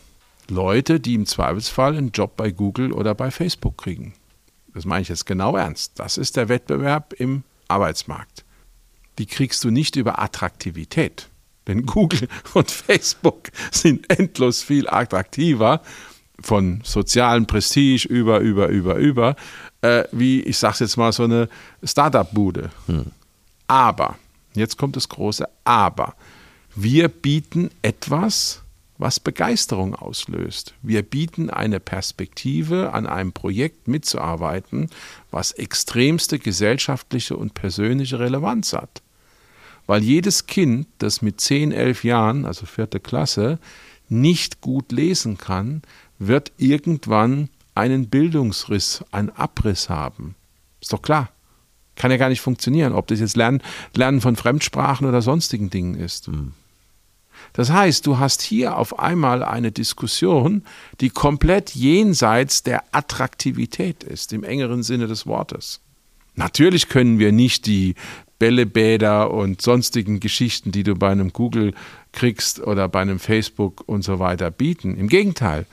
Leute, 0.48 1.00
die 1.00 1.14
im 1.14 1.26
Zweifelsfall 1.26 1.96
einen 1.96 2.10
Job 2.10 2.36
bei 2.36 2.50
Google 2.50 2.92
oder 2.92 3.14
bei 3.14 3.30
Facebook 3.30 3.78
kriegen. 3.78 4.14
Das 4.76 4.84
meine 4.84 5.00
ich 5.00 5.08
jetzt 5.08 5.24
genau 5.24 5.56
ernst. 5.56 5.92
Das 5.98 6.18
ist 6.18 6.36
der 6.36 6.50
Wettbewerb 6.50 7.14
im 7.14 7.44
Arbeitsmarkt. 7.66 8.44
Die 9.18 9.24
kriegst 9.24 9.64
du 9.64 9.70
nicht 9.70 9.96
über 9.96 10.18
Attraktivität. 10.18 11.30
Denn 11.66 11.86
Google 11.86 12.28
und 12.52 12.70
Facebook 12.70 13.50
sind 13.72 14.10
endlos 14.10 14.62
viel 14.62 14.86
attraktiver 14.86 15.80
von 16.40 16.82
sozialem 16.84 17.46
Prestige 17.46 18.06
über, 18.06 18.40
über, 18.40 18.68
über, 18.68 18.96
über, 18.96 19.36
äh, 19.80 20.04
wie, 20.12 20.42
ich 20.42 20.58
sage 20.58 20.76
jetzt 20.80 20.98
mal, 20.98 21.10
so 21.10 21.24
eine 21.24 21.48
Startup-Bude. 21.82 22.68
Hm. 22.84 23.06
Aber, 23.68 24.18
jetzt 24.52 24.76
kommt 24.76 24.96
das 24.96 25.08
große 25.08 25.48
Aber. 25.64 26.16
Wir 26.74 27.08
bieten 27.08 27.70
etwas, 27.80 28.60
was 28.98 29.20
Begeisterung 29.20 29.94
auslöst. 29.94 30.74
Wir 30.82 31.02
bieten 31.02 31.50
eine 31.50 31.80
Perspektive, 31.80 32.92
an 32.92 33.06
einem 33.06 33.32
Projekt 33.32 33.88
mitzuarbeiten, 33.88 34.90
was 35.30 35.52
extremste 35.52 36.38
gesellschaftliche 36.38 37.36
und 37.36 37.54
persönliche 37.54 38.18
Relevanz 38.18 38.72
hat. 38.72 39.02
Weil 39.86 40.02
jedes 40.02 40.46
Kind, 40.46 40.88
das 40.98 41.22
mit 41.22 41.40
10, 41.40 41.72
11 41.72 42.04
Jahren, 42.04 42.44
also 42.44 42.66
vierte 42.66 43.00
Klasse, 43.00 43.58
nicht 44.08 44.60
gut 44.60 44.92
lesen 44.92 45.38
kann, 45.38 45.82
wird 46.18 46.52
irgendwann 46.56 47.48
einen 47.74 48.08
Bildungsriss, 48.08 49.04
einen 49.12 49.30
Abriss 49.30 49.88
haben. 49.88 50.34
Ist 50.80 50.92
doch 50.92 51.02
klar. 51.02 51.30
Kann 51.94 52.10
ja 52.10 52.16
gar 52.16 52.28
nicht 52.28 52.40
funktionieren, 52.40 52.92
ob 52.92 53.06
das 53.06 53.20
jetzt 53.20 53.36
Lernen, 53.36 53.62
Lernen 53.94 54.20
von 54.20 54.36
Fremdsprachen 54.36 55.06
oder 55.06 55.22
sonstigen 55.22 55.70
Dingen 55.70 55.94
ist. 55.94 56.28
Mhm. 56.28 56.52
Das 57.52 57.70
heißt, 57.70 58.06
du 58.06 58.18
hast 58.18 58.42
hier 58.42 58.76
auf 58.76 58.98
einmal 58.98 59.42
eine 59.42 59.72
Diskussion, 59.72 60.62
die 61.00 61.10
komplett 61.10 61.74
jenseits 61.74 62.62
der 62.62 62.84
Attraktivität 62.92 64.04
ist, 64.04 64.32
im 64.32 64.44
engeren 64.44 64.82
Sinne 64.82 65.06
des 65.06 65.26
Wortes. 65.26 65.80
Natürlich 66.34 66.88
können 66.88 67.18
wir 67.18 67.32
nicht 67.32 67.66
die 67.66 67.94
Bällebäder 68.38 69.30
und 69.30 69.62
sonstigen 69.62 70.20
Geschichten, 70.20 70.70
die 70.70 70.82
du 70.82 70.94
bei 70.94 71.08
einem 71.08 71.32
Google 71.32 71.72
kriegst 72.12 72.60
oder 72.60 72.88
bei 72.88 73.00
einem 73.00 73.18
Facebook 73.18 73.82
und 73.86 74.02
so 74.02 74.18
weiter 74.18 74.50
bieten. 74.50 74.96
Im 74.96 75.08
Gegenteil, 75.08 75.66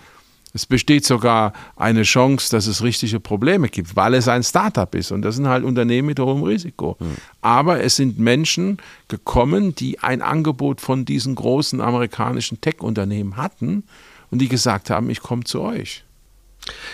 es 0.53 0.67
besteht 0.67 1.03
sogar 1.03 1.53
eine 1.75 2.03
Chance, 2.03 2.51
dass 2.51 2.67
es 2.67 2.83
richtige 2.83 3.19
Probleme 3.19 3.69
gibt, 3.69 3.95
weil 3.95 4.13
es 4.13 4.27
ein 4.27 4.43
Startup 4.43 4.93
ist. 4.93 5.12
Und 5.12 5.24
das 5.24 5.36
sind 5.36 5.48
halt 5.48 5.63
Unternehmen 5.63 6.07
mit 6.07 6.19
hohem 6.19 6.43
Risiko. 6.43 6.95
Mhm. 7.00 7.15
Aber 7.41 7.83
es 7.83 7.95
sind 7.95 8.19
Menschen 8.19 8.77
gekommen, 9.07 9.74
die 9.74 10.00
ein 10.00 10.22
Angebot 10.22 10.79
von 10.79 11.05
diesen 11.05 11.33
großen 11.33 11.81
amerikanischen 11.81 12.62
Tech-Unternehmen 12.62 13.36
hatten 13.36 13.83
und 14.29 14.39
die 14.39 14.48
gesagt 14.48 14.91
haben, 14.91 15.10
ich 15.10 15.22
komme 15.22 15.43
zu 15.43 15.62
euch. 15.62 16.03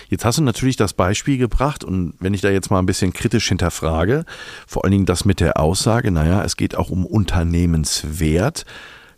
Jetzt 0.08 0.25
hast 0.25 0.39
du 0.39 0.42
natürlich 0.42 0.78
das 0.78 0.94
Beispiel 0.94 1.38
gebracht 1.38 1.84
und 1.84 2.13
wenn 2.20 2.34
ich 2.34 2.42
da 2.42 2.50
jetzt 2.50 2.72
mal 2.72 2.80
ein 2.80 2.86
bisschen 2.86 3.13
kritisch 3.13 3.50
hinterfrage, 3.50 4.25
vor 4.68 4.84
allen 4.84 4.92
Dingen 4.92 5.06
das 5.06 5.25
mit 5.25 5.39
der 5.39 5.60
Aussage, 5.60 6.12
naja, 6.12 6.44
es 6.44 6.58
geht 6.58 6.75
auch 6.75 6.89
um 6.89 7.06
Unternehmenswert. 7.06 8.66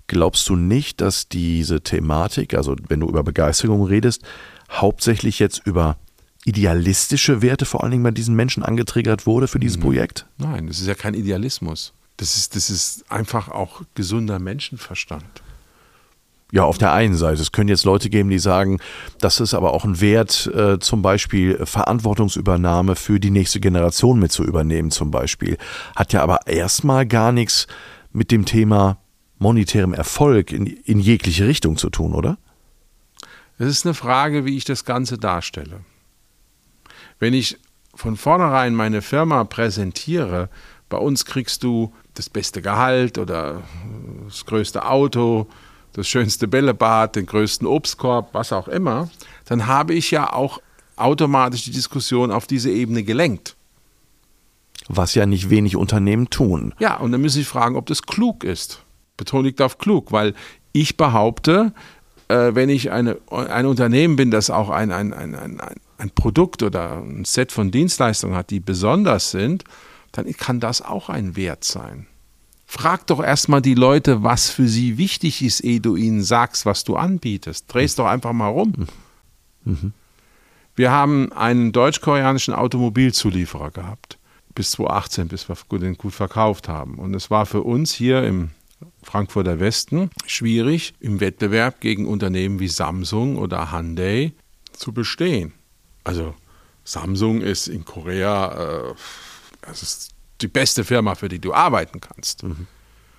Glaubst 0.08 0.48
du 0.50 0.55
nicht, 0.55 1.01
dass 1.01 1.27
diese 1.27 1.81
Thematik, 1.81 2.53
also 2.53 2.75
wenn 2.88 3.00
du 3.00 3.08
über 3.08 3.24
Begeisterung 3.24 3.84
redest, 3.86 4.24
hauptsächlich 4.70 5.39
jetzt 5.39 5.62
über 5.65 5.98
idealistische 6.43 7.41
Werte 7.41 7.65
vor 7.65 7.84
allen 7.84 7.91
Dingen 7.91 8.03
bei 8.03 8.12
diesen 8.12 8.36
Menschen 8.36 8.63
angetriggert 8.63 9.25
wurde 9.25 9.48
für 9.48 9.60
dieses 9.60 9.77
mhm. 9.77 9.84
Projekt? 9.84 10.25
Nein, 10.38 10.67
das 10.67 10.79
ist 10.79 10.88
ja 10.88 10.96
kein 10.96 11.13
Idealismus. 11.13 11.93
Das 12.17 12.36
ist, 12.36 12.55
das 12.55 12.70
ist 12.70 13.10
einfach 13.12 13.50
auch 13.50 13.81
gesunder 13.96 14.39
Menschenverstand. 14.39 15.25
Ja, 16.51 16.65
auf 16.65 16.77
der 16.77 16.91
einen 16.91 17.15
Seite. 17.15 17.41
Es 17.41 17.53
können 17.53 17.70
jetzt 17.70 17.86
Leute 17.86 18.10
geben, 18.10 18.29
die 18.29 18.39
sagen, 18.39 18.79
das 19.20 19.39
ist 19.39 19.53
aber 19.53 19.74
auch 19.74 19.86
ein 19.86 20.01
Wert, 20.01 20.51
äh, 20.53 20.79
zum 20.79 21.01
Beispiel 21.01 21.65
Verantwortungsübernahme 21.65 22.98
für 22.98 23.22
die 23.22 23.29
nächste 23.29 23.62
Generation 23.62 24.20
mit 24.20 24.34
zu 24.34 24.43
übernehmen, 24.43 24.91
zum 24.91 25.12
Beispiel. 25.12 25.58
Hat 25.96 26.12
ja 26.12 26.22
aber 26.22 26.48
erstmal 26.48 27.05
gar 27.05 27.31
nichts 27.31 27.67
mit 28.12 28.31
dem 28.31 28.43
Thema 28.43 28.98
monetärem 29.41 29.93
Erfolg 29.93 30.51
in, 30.51 30.67
in 30.67 31.00
jegliche 31.00 31.48
Richtung 31.48 31.75
zu 31.75 31.89
tun, 31.89 32.13
oder? 32.13 32.38
Es 33.57 33.67
ist 33.67 33.86
eine 33.86 33.95
Frage, 33.95 34.45
wie 34.45 34.55
ich 34.55 34.65
das 34.65 34.86
Ganze 34.86 35.17
darstelle. 35.17 35.81
Wenn 37.19 37.33
ich 37.33 37.57
von 37.93 38.17
vornherein 38.17 38.75
meine 38.75 39.01
Firma 39.01 39.43
präsentiere, 39.43 40.50
bei 40.89 40.98
uns 40.98 41.25
kriegst 41.25 41.63
du 41.63 41.93
das 42.13 42.29
beste 42.29 42.62
Gehalt 42.62 43.17
oder 43.17 43.63
das 44.25 44.45
größte 44.45 44.86
Auto, 44.86 45.48
das 45.93 46.07
schönste 46.07 46.48
Bällebad, 46.48 47.15
den 47.15 47.25
größten 47.25 47.67
Obstkorb, 47.67 48.33
was 48.33 48.53
auch 48.53 48.67
immer, 48.67 49.10
dann 49.45 49.67
habe 49.67 49.93
ich 49.93 50.12
ja 50.12 50.31
auch 50.31 50.62
automatisch 50.95 51.63
die 51.63 51.71
Diskussion 51.71 52.31
auf 52.31 52.45
diese 52.48 52.69
Ebene 52.69 53.03
gelenkt. 53.03 53.55
Was 54.88 55.15
ja 55.15 55.25
nicht 55.25 55.50
wenig 55.50 55.75
Unternehmen 55.75 56.29
tun. 56.29 56.74
Ja, 56.79 56.98
und 56.98 57.12
dann 57.12 57.21
muss 57.21 57.36
ich 57.36 57.48
fragen, 57.48 57.75
ob 57.75 57.86
das 57.88 58.03
klug 58.03 58.43
ist. 58.43 58.83
Betonung 59.21 59.45
liegt 59.45 59.61
auf 59.61 59.77
klug, 59.77 60.11
weil 60.11 60.33
ich 60.73 60.97
behaupte, 60.97 61.73
äh, 62.27 62.55
wenn 62.55 62.69
ich 62.69 62.91
eine, 62.91 63.17
ein 63.29 63.65
Unternehmen 63.65 64.15
bin, 64.15 64.31
das 64.31 64.49
auch 64.49 64.69
ein, 64.69 64.91
ein, 64.91 65.13
ein, 65.13 65.35
ein, 65.35 65.61
ein 65.97 66.09
Produkt 66.11 66.63
oder 66.63 67.01
ein 67.01 67.25
Set 67.25 67.51
von 67.51 67.71
Dienstleistungen 67.71 68.35
hat, 68.35 68.49
die 68.49 68.59
besonders 68.59 69.31
sind, 69.31 69.63
dann 70.11 70.31
kann 70.33 70.59
das 70.59 70.81
auch 70.81 71.09
ein 71.09 71.35
Wert 71.35 71.63
sein. 71.63 72.07
Frag 72.65 73.05
doch 73.07 73.21
erstmal 73.21 73.61
die 73.61 73.75
Leute, 73.75 74.23
was 74.23 74.49
für 74.49 74.67
sie 74.67 74.97
wichtig 74.97 75.43
ist, 75.43 75.59
ehe 75.59 75.81
du 75.81 75.97
ihnen 75.97 76.23
sagst, 76.23 76.65
was 76.65 76.85
du 76.85 76.95
anbietest. 76.95 77.65
Drehst 77.73 77.99
doch 77.99 78.07
einfach 78.07 78.31
mal 78.31 78.47
rum. 78.47 78.87
Mhm. 79.65 79.93
Wir 80.75 80.89
haben 80.89 81.33
einen 81.33 81.73
deutsch-koreanischen 81.73 82.53
Automobilzulieferer 82.53 83.71
gehabt, 83.71 84.17
bis 84.55 84.71
2018, 84.71 85.27
bis 85.27 85.49
wir 85.49 85.57
den 85.79 85.95
gut 85.97 86.13
verkauft 86.13 86.69
haben. 86.69 86.95
Und 86.95 87.13
es 87.13 87.29
war 87.29 87.45
für 87.45 87.61
uns 87.61 87.93
hier 87.93 88.23
im 88.23 88.51
Frankfurter 89.03 89.59
Westen 89.59 90.09
schwierig, 90.25 90.93
im 91.00 91.19
Wettbewerb 91.19 91.81
gegen 91.81 92.07
Unternehmen 92.07 92.59
wie 92.59 92.67
Samsung 92.67 93.38
oder 93.38 93.71
Hyundai 93.71 94.33
zu 94.73 94.93
bestehen. 94.93 95.53
Also 96.03 96.33
Samsung 96.83 97.41
ist 97.41 97.67
in 97.67 97.85
Korea, 97.85 98.93
äh, 99.63 99.71
ist 99.71 100.11
die 100.41 100.47
beste 100.47 100.83
Firma, 100.83 101.15
für 101.15 101.29
die 101.29 101.39
du 101.39 101.53
arbeiten 101.53 102.01
kannst. 102.01 102.43
Mhm. 102.43 102.67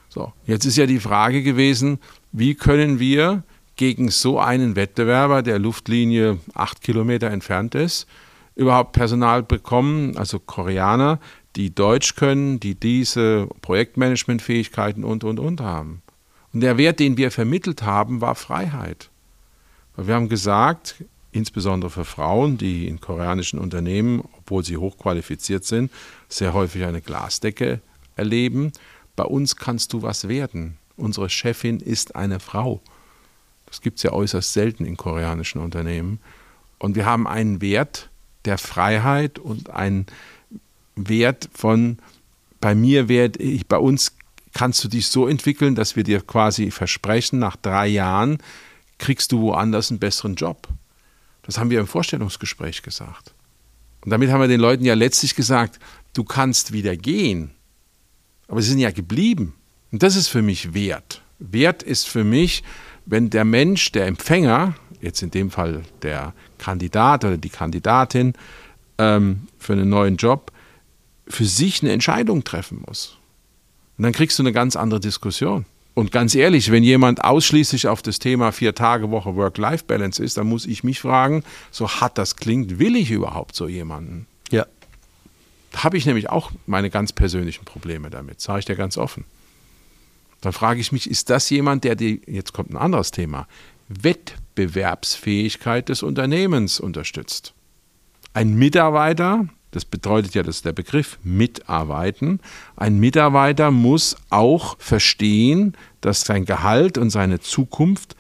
So, 0.09 0.33
jetzt 0.47 0.66
ist 0.66 0.76
ja 0.76 0.87
die 0.87 1.00
Frage 1.00 1.42
gewesen, 1.42 1.99
wie 2.33 2.54
können 2.54 2.99
wir 2.99 3.45
gegen 3.76 4.11
so 4.11 4.38
einen 4.38 4.76
Wettbewerber, 4.76 5.42
der 5.42 5.59
Luftlinie 5.59 6.38
acht 6.54 6.83
Kilometer 6.83 7.31
entfernt 7.31 7.75
ist, 7.75 8.07
überhaupt 8.54 8.92
Personal 8.92 9.42
bekommen, 9.42 10.16
also 10.19 10.38
Koreaner, 10.38 11.19
die 11.56 11.75
Deutsch 11.75 12.14
können, 12.16 12.61
die 12.61 12.75
diese 12.75 13.49
Projektmanagementfähigkeiten 13.61 15.04
und, 15.04 15.25
und, 15.25 15.38
und 15.38 15.61
haben. 15.61 16.02
Und 16.52 16.61
der 16.61 16.78
Wert, 16.78 17.00
den 17.00 17.16
wir 17.16 17.30
vermittelt 17.30 17.82
haben, 17.82 18.21
war 18.21 18.35
Freiheit. 18.35 19.11
Weil 19.97 20.06
wir 20.06 20.14
haben 20.14 20.28
gesagt, 20.28 21.04
insbesondere 21.32 21.90
für 21.90 22.04
Frauen, 22.04 22.59
die 22.59 22.88
in 22.88 23.00
koreanischen 23.00 23.59
Unternehmen, 23.59 24.23
obwohl 24.38 24.64
sie 24.64 24.76
hochqualifiziert 24.76 25.64
sind, 25.64 25.90
sehr 26.28 26.52
häufig 26.52 26.85
eine 26.85 27.00
Glasdecke 27.00 27.80
erleben, 28.16 28.73
bei 29.16 29.25
uns 29.25 29.56
kannst 29.56 29.92
du 29.92 30.02
was 30.02 30.28
werden. 30.28 30.78
Unsere 30.97 31.28
Chefin 31.28 31.80
ist 31.80 32.16
eine 32.16 32.40
Frau. 32.40 32.80
Das 33.66 33.80
gibt 33.80 33.99
es 33.99 34.02
ja 34.02 34.12
äußerst 34.12 34.52
selten 34.52 34.85
in 34.85 34.97
koreanischen 34.97 35.61
Unternehmen. 35.61 36.21
Und 36.78 36.97
wir 36.97 37.06
haben 37.06 37.26
einen 37.26 37.61
Wert 37.62 38.11
der 38.44 38.59
Freiheit 38.59 39.38
und 39.38 39.71
einen 39.71 40.06
Wert 40.97 41.49
von, 41.55 41.99
bei 42.61 42.75
mir 42.75 43.09
werde 43.09 43.43
ich, 43.43 43.67
bei 43.67 43.79
uns 43.79 44.17
kannst 44.53 44.85
du 44.85 44.89
dich 44.89 45.09
so 45.09 45.27
entwickeln, 45.27 45.75
dass 45.75 45.97
wir 45.97 46.05
dir 46.05 46.21
quasi 46.21 46.71
versprechen, 46.71 47.39
nach 47.39 47.57
drei 47.57 47.89
Jahren 47.89 48.39
kriegst 48.99 49.33
du 49.33 49.41
woanders 49.41 49.91
einen 49.91 49.99
besseren 49.99 50.35
Job. 50.35 50.69
Das 51.43 51.59
haben 51.59 51.71
wir 51.71 51.81
im 51.81 51.87
Vorstellungsgespräch 51.87 52.83
gesagt. 52.83 53.35
Und 54.05 54.11
damit 54.11 54.31
haben 54.31 54.41
wir 54.41 54.49
den 54.49 54.61
Leuten 54.61 54.85
ja 54.85 54.95
letztlich 54.95 55.35
gesagt, 55.35 55.79
du 56.13 56.25
kannst 56.25 56.73
wieder 56.73 56.97
gehen, 56.97 57.53
aber 58.49 58.63
sie 58.63 58.71
sind 58.71 58.79
ja 58.79 58.91
geblieben. 58.91 59.55
Und 59.91 60.03
das 60.03 60.17
ist 60.17 60.29
für 60.29 60.43
mich 60.43 60.75
Wert. 60.75 61.23
Wert 61.39 61.83
ist 61.83 62.09
für 62.09 62.25
mich, 62.25 62.63
wenn 63.07 63.31
der 63.31 63.45
Mensch, 63.45 63.93
der 63.93 64.07
Empfänger, 64.07 64.75
jetzt 65.01 65.23
in 65.23 65.31
dem 65.31 65.51
Fall 65.51 65.83
der 66.03 66.33
Kandidat 66.59 67.25
oder 67.25 67.37
die 67.37 67.49
Kandidatin 67.49 68.35
ähm, 68.99 69.49
für 69.59 69.73
einen 69.73 69.89
neuen 69.89 70.17
Job, 70.17 70.51
für 71.26 71.45
sich 71.45 71.83
eine 71.83 71.93
Entscheidung 71.93 72.45
treffen 72.45 72.83
muss. 72.87 73.19
Und 73.99 74.05
dann 74.05 74.12
kriegst 74.12 74.38
du 74.38 74.43
eine 74.43 74.52
ganz 74.52 74.76
andere 74.76 75.00
Diskussion. 75.00 75.67
Und 75.95 76.11
ganz 76.11 76.35
ehrlich, 76.35 76.71
wenn 76.71 76.83
jemand 76.83 77.23
ausschließlich 77.23 77.87
auf 77.87 78.00
das 78.00 78.19
Thema 78.19 78.52
vier 78.52 78.75
Tage 78.75 79.11
Woche 79.11 79.37
Work-Life-Balance 79.37 80.23
ist, 80.23 80.38
dann 80.38 80.47
muss 80.47 80.64
ich 80.64 80.85
mich 80.85 81.00
fragen, 81.00 81.45
so 81.71 81.88
hart 81.88 82.17
das 82.17 82.37
klingt, 82.37 82.79
will 82.79 82.97
ich 82.97 83.11
überhaupt 83.11 83.55
so 83.55 83.69
jemanden? 83.69 84.26
Ja. 84.50 84.67
Da 85.73 85.85
habe 85.85 85.99
ich 85.99 86.07
nämlich 86.07 86.31
auch 86.31 86.50
meine 86.67 86.88
ganz 86.88 87.12
persönlichen 87.12 87.64
Probleme 87.64 88.09
damit, 88.09 88.41
sage 88.41 88.61
ich 88.61 88.64
dir 88.64 88.76
ganz 88.76 88.97
offen. 88.97 89.25
Dann 90.41 90.52
frage 90.52 90.81
ich 90.81 90.93
mich, 90.93 91.09
ist 91.09 91.31
das 91.31 91.49
jemand, 91.50 91.85
der 91.85 91.95
die, 91.95 92.23
jetzt 92.26 92.52
kommt 92.52 92.71
ein 92.71 92.76
anderes 92.76 93.11
Thema, 93.11 93.47
Wettbewerbsfähigkeit 93.88 95.88
des 95.88 96.02
Unternehmens 96.02 96.81
unterstützt? 96.81 97.52
Ein 98.35 98.55
Mitarbeiter, 98.55 99.47
das 99.73 99.87
bedeutet 99.87 100.35
ja, 100.35 100.43
das 100.43 100.57
ist 100.57 100.64
der 100.67 100.73
Begriff 100.73 101.19
mitarbeiten. 101.25 102.41
Ein 102.76 103.00
Mitarbeiter 103.00 103.71
muss 103.71 104.17
auch 104.29 104.76
verstehen, 104.79 105.75
dass 106.02 106.21
sein 106.21 106.45
Gehalt 106.45 106.99
und 106.99 107.11
seine 107.11 107.41
Zukunft 107.41 108.14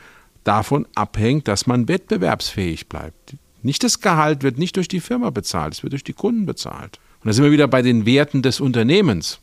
davon 0.44 0.88
abhängt, 0.94 1.46
dass 1.48 1.66
man 1.66 1.88
wettbewerbsfähig 1.88 2.88
bleibt. 2.88 3.36
Nicht 3.62 3.84
das 3.84 4.00
Gehalt 4.00 4.42
wird 4.42 4.58
nicht 4.58 4.76
durch 4.76 4.88
die 4.88 5.00
Firma 5.00 5.30
bezahlt, 5.30 5.74
es 5.74 5.82
wird 5.82 5.92
durch 5.92 6.04
die 6.04 6.14
Kunden 6.14 6.46
bezahlt. 6.46 6.98
Und 7.20 7.28
da 7.28 7.32
sind 7.34 7.44
wir 7.44 7.52
wieder 7.52 7.68
bei 7.68 7.82
den 7.82 8.06
Werten 8.06 8.42
des 8.42 8.58
Unternehmens. 8.58 9.38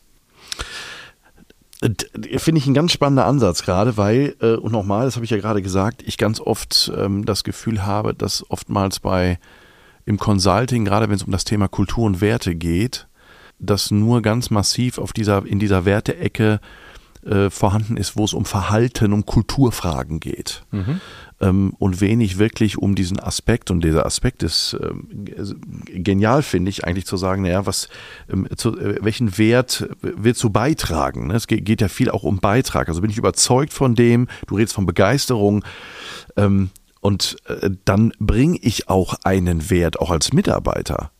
Finde 1.80 2.60
ich 2.60 2.68
ein 2.68 2.74
ganz 2.74 2.92
spannender 2.92 3.25
Ansatz 3.25 3.63
gerade, 3.63 3.96
weil, 3.96 4.36
äh, 4.42 4.56
und 4.56 4.74
nochmal, 4.74 5.06
das 5.06 5.16
habe 5.16 5.24
ich 5.24 5.32
ja 5.32 5.38
gerade 5.38 5.62
gesagt, 5.62 6.04
ich 6.06 6.18
ganz 6.18 6.42
oft 6.42 6.92
ähm, 6.98 7.24
das 7.24 7.46
Gefühl 7.46 7.86
habe, 7.86 8.13
dass 8.13 8.50
oftmals 8.50 9.00
bei 9.00 9.39
im 10.10 10.18
Consulting, 10.18 10.86
gerade 10.86 11.08
wenn 11.08 11.16
es 11.16 11.24
um 11.24 11.32
das 11.32 11.46
Thema 11.46 11.68
Kultur 11.68 12.06
und 12.06 12.20
Werte 12.20 12.56
geht, 12.56 13.08
das 13.60 13.92
nur 13.92 14.24
ganz 14.24 14.50
massiv 14.50 14.98
auf 14.98 15.13
dieser, 15.13 15.46
in 15.46 15.60
dieser 15.60 15.86
Werteecke 15.86 16.60
äh, 17.24 17.51
vorhanden 17.51 17.96
ist, 17.96 18.18
wo 18.18 18.25
es 18.25 18.34
um 18.34 18.44
Verhalten, 18.44 19.13
um 19.13 19.25
Kulturfragen 19.25 20.20
geht. 20.20 20.63
Mhm. 20.72 21.00
Ähm, 21.42 21.74
und 21.78 22.01
wenig 22.01 22.39
wirklich 22.39 22.80
um 22.80 22.96
diesen 22.96 23.20
Aspekt. 23.20 23.70
Und 23.70 23.84
dieser 23.84 24.08
Aspekt 24.08 24.42
ist 24.42 24.75
ähm, 24.82 25.08
genial, 25.86 26.42
finde 26.42 26.70
ich, 26.70 26.86
eigentlich 26.86 27.06
zu 27.06 27.16
sagen, 27.16 27.44
naja, 27.44 27.68
was, 27.68 27.88
ähm, 28.32 28.48
zu, 28.56 28.80
äh, 28.80 28.98
welchen 29.01 29.38
Wert 29.38 29.89
willst 30.01 30.44
du 30.44 30.50
beitragen? 30.50 31.28
Ne? 31.28 31.36
Es 31.36 31.46
geht, 31.46 31.65
geht, 31.65 31.82
ja 31.82 31.88
viel 31.88 32.10
auch 32.10 32.24
um 32.24 32.39
Beitrag. 32.39 32.89
Also 32.89 33.02
bin 33.02 33.12
ich 33.12 33.17
überzeugt 33.17 33.74
von 33.74 33.93
dem, 33.93 34.28
du 34.48 34.56
redest 34.56 34.74
von 34.74 34.88
Begeisterung. 34.88 35.63
Ähm, 36.36 36.72
und 37.02 37.38
äh, 37.46 37.70
dann 37.86 38.14
bringe 38.20 38.58
ich 38.62 38.90
auch 38.90 39.16
einen 39.24 39.70
Wert, 39.70 40.00
auch 40.00 40.12
als 40.12 40.34
Mitarbeiter. 40.34 41.12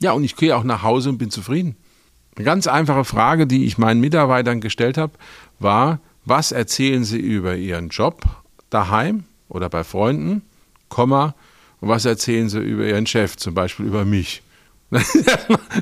Ja, 0.00 0.12
und 0.12 0.24
ich 0.24 0.36
gehe 0.36 0.56
auch 0.56 0.64
nach 0.64 0.82
Hause 0.82 1.10
und 1.10 1.18
bin 1.18 1.30
zufrieden. 1.30 1.76
Eine 2.36 2.44
ganz 2.44 2.66
einfache 2.66 3.04
Frage, 3.04 3.46
die 3.46 3.64
ich 3.66 3.78
meinen 3.78 4.00
Mitarbeitern 4.00 4.60
gestellt 4.60 4.96
habe, 4.96 5.12
war, 5.58 6.00
was 6.24 6.52
erzählen 6.52 7.04
sie 7.04 7.18
über 7.18 7.56
ihren 7.56 7.88
Job 7.88 8.22
daheim 8.70 9.24
oder 9.48 9.68
bei 9.68 9.84
Freunden, 9.84 10.42
Komma, 10.88 11.34
und 11.80 11.88
was 11.88 12.04
erzählen 12.04 12.48
sie 12.48 12.60
über 12.60 12.86
ihren 12.86 13.06
Chef, 13.06 13.36
zum 13.36 13.54
Beispiel 13.54 13.86
über 13.86 14.04
mich? 14.04 14.42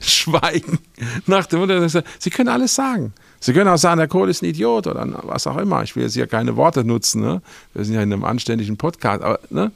Schweigen. 0.00 0.78
Nach 1.26 1.46
dem 1.46 1.60
Motto, 1.60 1.86
sie 1.88 2.30
können 2.30 2.48
alles 2.48 2.74
sagen. 2.74 3.12
Sie 3.40 3.54
können 3.54 3.68
auch 3.68 3.78
sagen, 3.78 3.98
der 3.98 4.08
Kohl 4.08 4.28
ist 4.28 4.42
ein 4.42 4.46
Idiot 4.46 4.86
oder 4.86 5.06
was 5.22 5.46
auch 5.46 5.56
immer. 5.56 5.82
Ich 5.82 5.96
will 5.96 6.02
jetzt 6.02 6.14
hier 6.14 6.26
keine 6.26 6.56
Worte 6.56 6.84
nutzen. 6.84 7.22
Ne? 7.22 7.40
Wir 7.72 7.84
sind 7.84 7.94
ja 7.94 8.02
in 8.02 8.12
einem 8.12 8.24
anständigen 8.24 8.76
Podcast. 8.76 9.22
Aber 9.22 9.40
ne? 9.48 9.72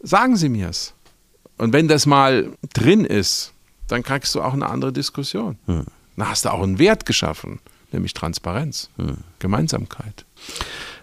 sagen 0.00 0.36
Sie 0.36 0.48
mir 0.48 0.70
es. 0.70 0.94
Und 1.58 1.72
wenn 1.72 1.88
das 1.88 2.06
mal 2.06 2.50
drin 2.72 3.04
ist, 3.04 3.52
dann 3.88 4.02
kriegst 4.02 4.34
du 4.34 4.42
auch 4.42 4.52
eine 4.52 4.68
andere 4.68 4.92
Diskussion. 4.92 5.58
Hm. 5.66 5.84
Dann 6.16 6.28
hast 6.28 6.44
du 6.44 6.52
auch 6.52 6.62
einen 6.62 6.78
Wert 6.78 7.06
geschaffen, 7.06 7.60
nämlich 7.92 8.14
Transparenz, 8.14 8.90
hm. 8.96 9.18
Gemeinsamkeit. 9.38 10.24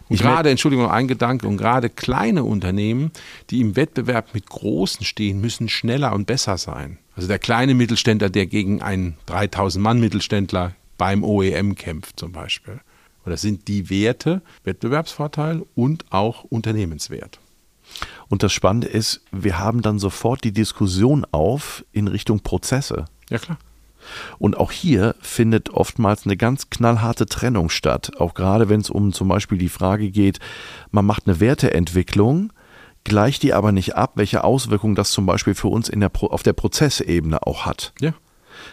Und 0.10 0.20
gerade, 0.20 0.50
Entschuldigung, 0.50 0.90
ein 0.90 1.08
Gedanke, 1.08 1.48
und 1.48 1.58
gerade 1.58 1.90
kleine 1.90 2.44
Unternehmen, 2.44 3.12
die 3.50 3.62
im 3.62 3.76
Wettbewerb 3.76 4.34
mit 4.34 4.48
großen 4.48 5.06
stehen, 5.06 5.42
müssen 5.42 5.70
schneller 5.70 6.14
und 6.14 6.28
besser 6.28 6.58
sein. 6.58 7.00
Also 7.16 7.28
der 7.28 7.40
kleine 7.40 7.74
Mittelständler, 7.74 8.30
der 8.30 8.46
gegen 8.46 8.82
einen 8.82 9.16
3000 9.26 9.82
Mann 9.82 10.00
Mittelständler 10.00 10.76
beim 11.04 11.26
OEM 11.26 11.76
kämpft 11.76 12.18
zum 12.18 12.32
Beispiel. 12.32 12.80
Und 13.26 13.32
das 13.32 13.42
sind 13.42 13.68
die 13.68 13.90
Werte, 13.90 14.42
Wettbewerbsvorteil 14.64 15.66
und 15.76 16.06
auch 16.14 16.46
Unternehmenswert. 16.46 17.42
Und 18.30 18.42
das 18.42 18.54
Spannende 18.54 18.88
ist, 18.88 19.20
wir 19.30 19.60
haben 19.60 19.82
dann 19.82 20.00
sofort 20.00 20.46
die 20.46 20.54
Diskussion 20.54 21.26
auf 21.34 21.84
in 21.92 22.08
Richtung 22.08 22.40
Prozesse. 22.40 23.04
Ja, 23.30 23.38
klar. 23.38 23.58
Und 24.40 24.56
auch 24.56 24.72
hier 24.72 25.16
findet 25.20 25.72
oftmals 25.72 26.26
eine 26.26 26.38
ganz 26.38 26.70
knallharte 26.70 27.26
Trennung 27.26 27.70
statt. 27.70 28.12
Auch 28.18 28.34
gerade 28.34 28.70
wenn 28.70 28.80
es 28.80 28.90
um 28.90 29.12
zum 29.12 29.28
Beispiel 29.28 29.58
die 29.58 29.68
Frage 29.68 30.10
geht, 30.10 30.40
man 30.92 31.06
macht 31.06 31.28
eine 31.28 31.42
Werteentwicklung, 31.42 32.54
gleicht 33.04 33.44
die 33.44 33.54
aber 33.54 33.74
nicht 33.74 33.98
ab, 33.98 34.14
welche 34.16 34.46
Auswirkungen 34.46 34.96
das 34.96 35.12
zum 35.12 35.26
Beispiel 35.26 35.54
für 35.54 35.68
uns 35.68 35.90
in 35.90 36.00
der 36.00 36.08
Pro 36.08 36.28
auf 36.28 36.44
der 36.44 36.54
Prozessebene 36.54 37.46
auch 37.46 37.66
hat. 37.66 37.92
Ja 38.00 38.14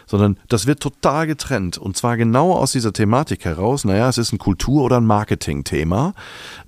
sondern 0.05 0.37
das 0.47 0.67
wird 0.67 0.79
total 0.79 1.27
getrennt. 1.27 1.77
Und 1.77 1.97
zwar 1.97 2.17
genau 2.17 2.53
aus 2.53 2.71
dieser 2.71 2.93
Thematik 2.93 3.45
heraus, 3.45 3.85
naja, 3.85 4.09
es 4.09 4.17
ist 4.17 4.31
ein 4.31 4.37
Kultur- 4.37 4.83
oder 4.83 4.97
ein 4.97 5.05
Marketing-Thema. 5.05 6.13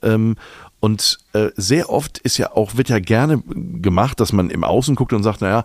Ähm, 0.01 0.35
und 0.79 1.19
sehr 1.55 1.89
oft 1.89 2.19
ist 2.19 2.37
ja 2.37 2.51
auch, 2.51 2.77
wird 2.77 2.89
ja 2.89 2.99
gerne 2.99 3.41
gemacht, 3.81 4.19
dass 4.19 4.33
man 4.33 4.49
im 4.49 4.63
Außen 4.63 4.95
guckt 4.95 5.13
und 5.13 5.23
sagt, 5.23 5.41
naja, 5.41 5.63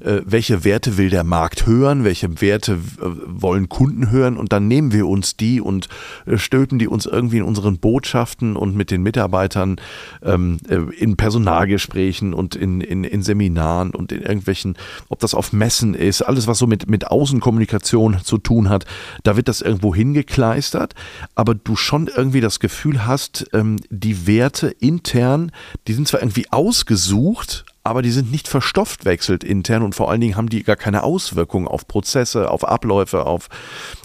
äh, 0.00 0.20
welche 0.24 0.64
Werte 0.64 0.96
will 0.98 1.10
der 1.10 1.24
Markt 1.24 1.66
hören, 1.66 2.04
welche 2.04 2.40
Werte 2.40 2.72
äh, 2.72 3.04
wollen 3.26 3.68
Kunden 3.68 4.10
hören? 4.10 4.36
Und 4.36 4.52
dann 4.52 4.68
nehmen 4.68 4.92
wir 4.92 5.06
uns 5.06 5.36
die 5.36 5.60
und 5.60 5.88
äh, 6.26 6.38
stülpen 6.38 6.78
die 6.78 6.88
uns 6.88 7.06
irgendwie 7.06 7.38
in 7.38 7.42
unseren 7.42 7.78
Botschaften 7.78 8.56
und 8.56 8.76
mit 8.76 8.90
den 8.90 9.02
Mitarbeitern 9.02 9.76
ähm, 10.22 10.58
äh, 10.68 10.76
in 10.96 11.16
Personalgesprächen 11.16 12.34
und 12.34 12.54
in, 12.54 12.80
in, 12.80 13.04
in 13.04 13.22
Seminaren 13.22 13.94
und 13.94 14.12
in 14.12 14.22
irgendwelchen, 14.22 14.76
ob 15.08 15.20
das 15.20 15.34
auf 15.34 15.52
Messen 15.52 15.94
ist, 15.94 16.22
alles 16.22 16.46
was 16.46 16.58
so 16.58 16.66
mit, 16.66 16.88
mit 16.88 17.06
Außenkommunikation 17.06 18.18
zu 18.22 18.38
tun 18.38 18.68
hat, 18.68 18.84
da 19.22 19.36
wird 19.36 19.48
das 19.48 19.60
irgendwo 19.60 19.94
hingekleistert, 19.94 20.94
aber 21.34 21.54
du 21.54 21.76
schon 21.76 22.08
irgendwie 22.08 22.40
das 22.40 22.60
Gefühl 22.60 23.06
hast, 23.06 23.46
ähm, 23.52 23.76
die 23.90 24.26
Werte 24.26 24.68
intern, 25.06 25.52
die 25.86 25.92
sind 25.92 26.08
zwar 26.08 26.20
irgendwie 26.20 26.50
ausgesucht, 26.50 27.64
aber 27.84 28.02
die 28.02 28.10
sind 28.10 28.32
nicht 28.32 28.48
verstoffwechselt 28.48 29.44
intern 29.44 29.82
und 29.82 29.94
vor 29.94 30.10
allen 30.10 30.20
Dingen 30.20 30.36
haben 30.36 30.48
die 30.48 30.64
gar 30.64 30.76
keine 30.76 31.04
Auswirkungen 31.04 31.68
auf 31.68 31.86
Prozesse, 31.86 32.50
auf 32.50 32.66
Abläufe, 32.66 33.24
auf, 33.24 33.48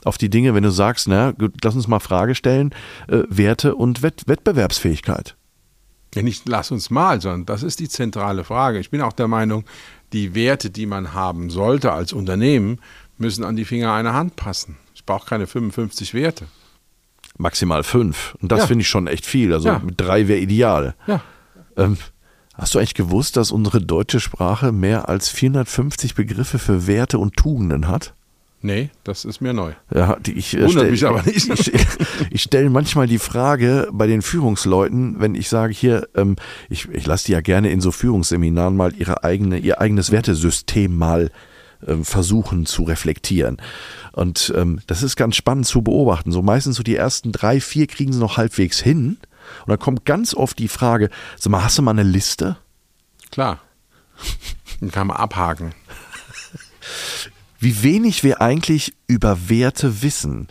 auf 0.03 0.17
die 0.17 0.29
Dinge, 0.29 0.53
wenn 0.53 0.63
du 0.63 0.69
sagst, 0.69 1.07
na, 1.07 1.33
lass 1.63 1.75
uns 1.75 1.87
mal 1.87 1.99
Frage 1.99 2.35
stellen, 2.35 2.75
äh, 3.07 3.23
Werte 3.29 3.75
und 3.75 4.03
Wett 4.03 4.27
Wettbewerbsfähigkeit. 4.27 5.35
Ja, 6.13 6.21
nicht 6.21 6.47
lass 6.47 6.71
uns 6.71 6.89
mal, 6.89 7.21
sondern 7.21 7.45
das 7.45 7.63
ist 7.63 7.79
die 7.79 7.89
zentrale 7.89 8.43
Frage. 8.43 8.79
Ich 8.79 8.91
bin 8.91 9.01
auch 9.01 9.13
der 9.13 9.27
Meinung, 9.27 9.63
die 10.13 10.35
Werte, 10.35 10.69
die 10.69 10.85
man 10.85 11.13
haben 11.13 11.49
sollte 11.49 11.91
als 11.93 12.13
Unternehmen, 12.13 12.79
müssen 13.17 13.43
an 13.43 13.55
die 13.55 13.65
Finger 13.65 13.93
einer 13.93 14.13
Hand 14.13 14.35
passen. 14.35 14.77
Ich 14.93 15.05
brauche 15.05 15.27
keine 15.27 15.47
55 15.47 16.13
Werte. 16.13 16.47
Maximal 17.41 17.83
fünf. 17.83 18.35
Und 18.41 18.51
das 18.51 18.61
ja. 18.61 18.67
finde 18.67 18.81
ich 18.83 18.87
schon 18.87 19.07
echt 19.07 19.25
viel. 19.25 19.53
Also 19.53 19.69
ja. 19.69 19.81
drei 19.97 20.27
wäre 20.27 20.39
ideal. 20.39 20.95
Ja. 21.07 21.21
Ähm, 21.77 21.97
Hast 22.53 22.75
du 22.75 22.79
eigentlich 22.79 22.93
gewusst, 22.93 23.37
dass 23.37 23.51
unsere 23.51 23.81
deutsche 23.81 24.19
Sprache 24.19 24.71
mehr 24.71 25.09
als 25.09 25.29
450 25.29 26.15
Begriffe 26.15 26.59
für 26.59 26.85
Werte 26.85 27.17
und 27.17 27.35
Tugenden 27.35 27.87
hat? 27.87 28.13
Nee, 28.61 28.91
das 29.03 29.25
ist 29.25 29.41
mir 29.41 29.53
neu. 29.53 29.71
Ja, 29.91 30.17
ich, 30.27 30.55
äh, 30.55 30.59
Wundert 30.59 30.71
stell- 30.71 30.91
mich 30.91 31.05
aber 31.07 31.23
nicht. 31.23 31.49
Ich, 31.49 31.71
ich 32.29 32.41
stelle 32.43 32.69
manchmal 32.69 33.07
die 33.07 33.17
Frage 33.17 33.87
bei 33.91 34.05
den 34.05 34.21
Führungsleuten, 34.21 35.19
wenn 35.19 35.33
ich 35.33 35.49
sage 35.49 35.73
hier, 35.73 36.07
ähm, 36.15 36.35
ich, 36.69 36.87
ich 36.89 37.07
lasse 37.07 37.25
die 37.25 37.31
ja 37.31 37.41
gerne 37.41 37.71
in 37.71 37.81
so 37.81 37.91
Führungsseminaren 37.91 38.75
mal 38.75 38.93
ihre 38.95 39.23
eigene, 39.23 39.57
ihr 39.57 39.81
eigenes 39.81 40.11
Wertesystem 40.11 40.95
mal 40.95 41.31
versuchen 42.03 42.65
zu 42.65 42.83
reflektieren. 42.83 43.57
Und 44.11 44.53
ähm, 44.55 44.79
das 44.87 45.03
ist 45.03 45.15
ganz 45.15 45.35
spannend 45.35 45.65
zu 45.65 45.81
beobachten. 45.81 46.31
So 46.31 46.41
meistens 46.41 46.75
so 46.75 46.83
die 46.83 46.95
ersten 46.95 47.31
drei, 47.31 47.61
vier 47.61 47.87
kriegen 47.87 48.13
sie 48.13 48.19
noch 48.19 48.37
halbwegs 48.37 48.79
hin. 48.79 49.17
Und 49.61 49.69
dann 49.69 49.79
kommt 49.79 50.05
ganz 50.05 50.33
oft 50.33 50.59
die 50.59 50.67
Frage, 50.67 51.09
sag 51.37 51.51
mal, 51.51 51.63
hast 51.63 51.77
du 51.77 51.81
mal 51.81 51.91
eine 51.91 52.03
Liste? 52.03 52.57
Klar. 53.31 53.59
Den 54.79 54.91
kann 54.91 55.07
man 55.07 55.17
abhaken. 55.17 55.73
Wie 57.59 57.83
wenig 57.83 58.23
wir 58.23 58.41
eigentlich 58.41 58.93
über 59.07 59.49
Werte 59.49 60.01
wissen. 60.01 60.47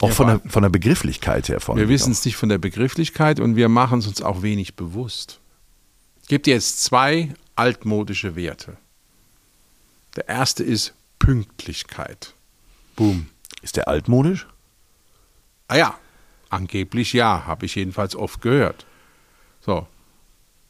Auch 0.00 0.08
Ja, 0.08 0.14
von, 0.14 0.26
der, 0.26 0.40
von 0.46 0.62
der 0.62 0.70
Begrifflichkeit 0.70 1.48
her. 1.48 1.60
Von 1.60 1.76
Wir 1.76 1.88
wissen 1.88 2.12
es 2.12 2.24
nicht 2.24 2.36
von 2.36 2.48
der 2.48 2.58
Begrifflichkeit 2.58 3.40
und 3.40 3.56
wir 3.56 3.68
machen 3.68 4.00
es 4.00 4.06
uns 4.06 4.22
auch 4.22 4.42
wenig 4.42 4.76
bewusst. 4.76 5.40
Ich 6.22 6.28
gebe 6.28 6.42
dir 6.42 6.54
jetzt 6.54 6.82
zwei 6.82 7.34
altmodische 7.56 8.36
Werte. 8.36 8.76
Der 10.16 10.28
erste 10.28 10.62
ist 10.62 10.94
Pünktlichkeit. 11.18 12.34
Boom. 12.96 13.26
Ist 13.62 13.76
der 13.76 13.88
altmodisch? 13.88 14.46
Ah 15.68 15.76
ja, 15.76 15.98
angeblich 16.50 17.12
ja, 17.12 17.46
habe 17.46 17.66
ich 17.66 17.74
jedenfalls 17.74 18.14
oft 18.14 18.42
gehört. 18.42 18.86
So. 19.60 19.86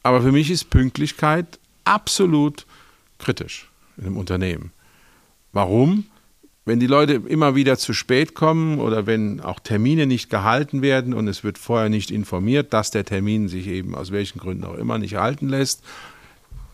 Aber 0.03 0.21
für 0.21 0.31
mich 0.31 0.49
ist 0.49 0.69
Pünktlichkeit 0.69 1.59
absolut 1.83 2.65
kritisch 3.19 3.69
in 3.97 4.05
einem 4.05 4.17
Unternehmen. 4.17 4.71
Warum? 5.51 6.05
Wenn 6.65 6.79
die 6.79 6.87
Leute 6.87 7.13
immer 7.13 7.53
wieder 7.53 7.77
zu 7.77 7.93
spät 7.93 8.33
kommen 8.33 8.79
oder 8.79 9.05
wenn 9.05 9.39
auch 9.39 9.59
Termine 9.59 10.07
nicht 10.07 10.29
gehalten 10.29 10.81
werden 10.81 11.13
und 11.13 11.27
es 11.27 11.43
wird 11.43 11.59
vorher 11.59 11.89
nicht 11.89 12.09
informiert, 12.09 12.73
dass 12.73 12.89
der 12.89 13.05
Termin 13.05 13.47
sich 13.47 13.67
eben 13.67 13.93
aus 13.93 14.11
welchen 14.11 14.39
Gründen 14.39 14.63
auch 14.63 14.73
immer 14.73 14.97
nicht 14.97 15.15
halten 15.15 15.47
lässt, 15.47 15.83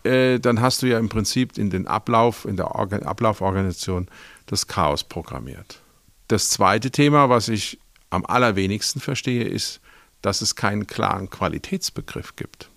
äh, 0.04 0.38
dann 0.38 0.60
hast 0.60 0.82
du 0.82 0.86
ja 0.86 0.98
im 0.98 1.08
Prinzip 1.08 1.58
in 1.58 1.70
den 1.70 1.86
Ablauf, 1.86 2.44
in 2.44 2.56
der 2.56 2.74
Organ 2.74 3.02
Ablauforganisation 3.02 4.08
das 4.46 4.66
Chaos 4.66 5.04
programmiert. 5.04 5.80
Das 6.28 6.50
zweite 6.50 6.90
Thema, 6.90 7.28
was 7.28 7.48
ich 7.48 7.78
am 8.10 8.24
allerwenigsten 8.26 9.00
verstehe, 9.00 9.44
ist, 9.44 9.80
dass 10.20 10.40
es 10.40 10.54
keinen 10.54 10.86
klaren 10.86 11.30
Qualitätsbegriff 11.30 12.36
gibt. 12.36 12.70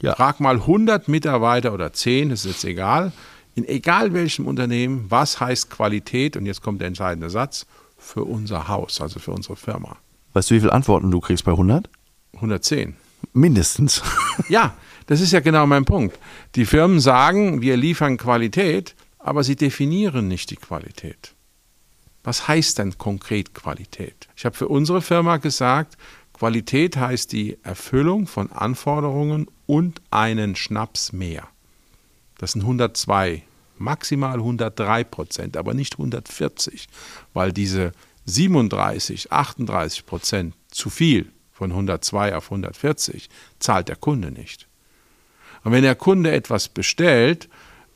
Ja. 0.00 0.14
Frag 0.14 0.40
mal 0.40 0.56
100 0.56 1.08
Mitarbeiter 1.08 1.72
oder 1.72 1.92
10, 1.92 2.30
das 2.30 2.44
ist 2.44 2.52
jetzt 2.52 2.64
egal, 2.64 3.12
in 3.54 3.66
egal 3.66 4.12
welchem 4.12 4.46
Unternehmen, 4.46 5.06
was 5.08 5.40
heißt 5.40 5.70
Qualität, 5.70 6.36
und 6.36 6.46
jetzt 6.46 6.62
kommt 6.62 6.80
der 6.80 6.88
entscheidende 6.88 7.30
Satz, 7.30 7.66
für 7.96 8.24
unser 8.24 8.68
Haus, 8.68 9.00
also 9.00 9.18
für 9.18 9.32
unsere 9.32 9.56
Firma. 9.56 9.96
Weißt 10.34 10.50
du, 10.50 10.56
wie 10.56 10.60
viele 10.60 10.72
Antworten 10.72 11.10
du 11.10 11.20
kriegst 11.20 11.44
bei 11.44 11.52
100? 11.52 11.88
110. 12.34 12.96
Mindestens. 13.32 14.02
Ja, 14.48 14.74
das 15.06 15.20
ist 15.20 15.32
ja 15.32 15.40
genau 15.40 15.66
mein 15.66 15.84
Punkt. 15.84 16.18
Die 16.54 16.64
Firmen 16.64 17.00
sagen, 17.00 17.60
wir 17.60 17.76
liefern 17.76 18.16
Qualität, 18.16 18.94
aber 19.18 19.44
sie 19.44 19.56
definieren 19.56 20.28
nicht 20.28 20.50
die 20.50 20.56
Qualität. 20.56 21.34
Was 22.22 22.48
heißt 22.48 22.78
denn 22.78 22.96
konkret 22.96 23.54
Qualität? 23.54 24.28
Ich 24.36 24.44
habe 24.44 24.56
für 24.56 24.68
unsere 24.68 25.02
Firma 25.02 25.36
gesagt, 25.36 25.96
Qualität 26.32 26.96
heißt 26.96 27.32
die 27.32 27.58
Erfüllung 27.62 28.26
von 28.26 28.50
Anforderungen 28.50 29.46
und 29.66 30.00
einen 30.10 30.56
Schnaps 30.56 31.12
mehr. 31.12 31.46
Das 32.38 32.52
sind 32.52 32.62
102, 32.62 33.42
maximal 33.78 34.34
103 34.34 35.04
Prozent, 35.04 35.56
aber 35.56 35.74
nicht 35.74 35.94
140, 35.94 36.88
weil 37.32 37.52
diese 37.52 37.92
37, 38.26 39.30
38 39.30 40.06
Prozent 40.06 40.54
zu 40.70 40.90
viel 40.90 41.30
von 41.52 41.70
102 41.70 42.34
auf 42.34 42.46
140 42.46 43.28
zahlt 43.58 43.88
der 43.88 43.96
Kunde 43.96 44.30
nicht. 44.30 44.66
Und 45.64 45.72
wenn 45.72 45.82
der 45.82 45.96
Kunde 45.96 46.30
etwas 46.30 46.68
bestellt, 46.68 47.48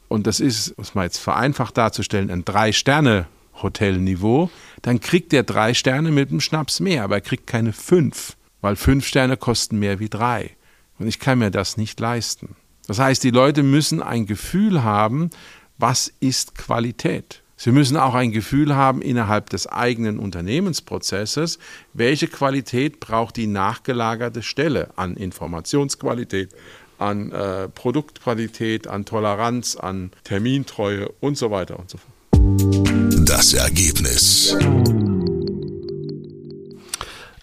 und 0.09 0.27
das 0.27 0.41
ist, 0.41 0.71
um 0.71 0.83
es 0.83 0.95
mal 0.95 1.05
jetzt 1.05 1.19
vereinfacht 1.19 1.77
darzustellen, 1.77 2.31
ein 2.31 2.45
Drei-Sterne-Hotelniveau, 2.45 4.51
dann 4.83 5.01
kriegt 5.01 5.33
der 5.33 5.43
drei 5.43 5.75
Sterne 5.75 6.11
mit 6.11 6.31
dem 6.31 6.41
Schnaps 6.41 6.81
mehr, 6.81 7.05
aber 7.05 7.17
er 7.17 7.21
kriegt 7.21 7.47
keine 7.47 7.73
fünf, 7.73 8.37
weil 8.63 8.77
fünf 8.77 9.07
Sterne 9.07 9.37
kosten 9.37 9.79
mehr 9.79 10.01
wie 10.01 10.09
drei. 10.09 10.57
Und 10.99 11.07
ich 11.07 11.21
kann 11.21 11.39
mir 11.39 11.51
das 11.51 11.77
nicht 11.77 12.01
leisten. 12.01 12.57
Das 12.87 12.99
heißt, 12.99 13.23
die 13.23 13.31
Leute 13.31 13.63
müssen 13.63 14.03
ein 14.03 14.25
Gefühl 14.25 14.83
haben, 14.83 15.29
was 15.77 16.11
ist 16.21 16.57
Qualität. 16.57 17.43
Sie 17.61 17.73
müssen 17.73 17.97
auch 17.97 18.15
ein 18.15 18.31
Gefühl 18.31 18.77
haben 18.77 19.03
innerhalb 19.03 19.51
des 19.51 19.67
eigenen 19.67 20.21
Unternehmensprozesses, 20.21 21.59
welche 21.93 22.29
Qualität 22.29 23.01
braucht 23.01 23.37
die 23.37 23.49
nachgelagerte 23.49 24.43
Stelle 24.43 24.91
an 24.95 25.17
Informationsqualität, 25.17 26.55
an 26.99 27.33
äh, 27.33 27.69
Produktqualität, 27.69 28.87
an 28.87 29.05
Toleranz, 29.05 29.77
an 29.77 30.11
Termintreue 30.25 31.09
und 31.21 31.39
so 31.39 31.51
weiter 31.51 31.79
und 31.79 31.91
so 31.91 31.99
fort. 31.99 33.29
Das 33.29 33.55
Ergebnis. 33.55 34.57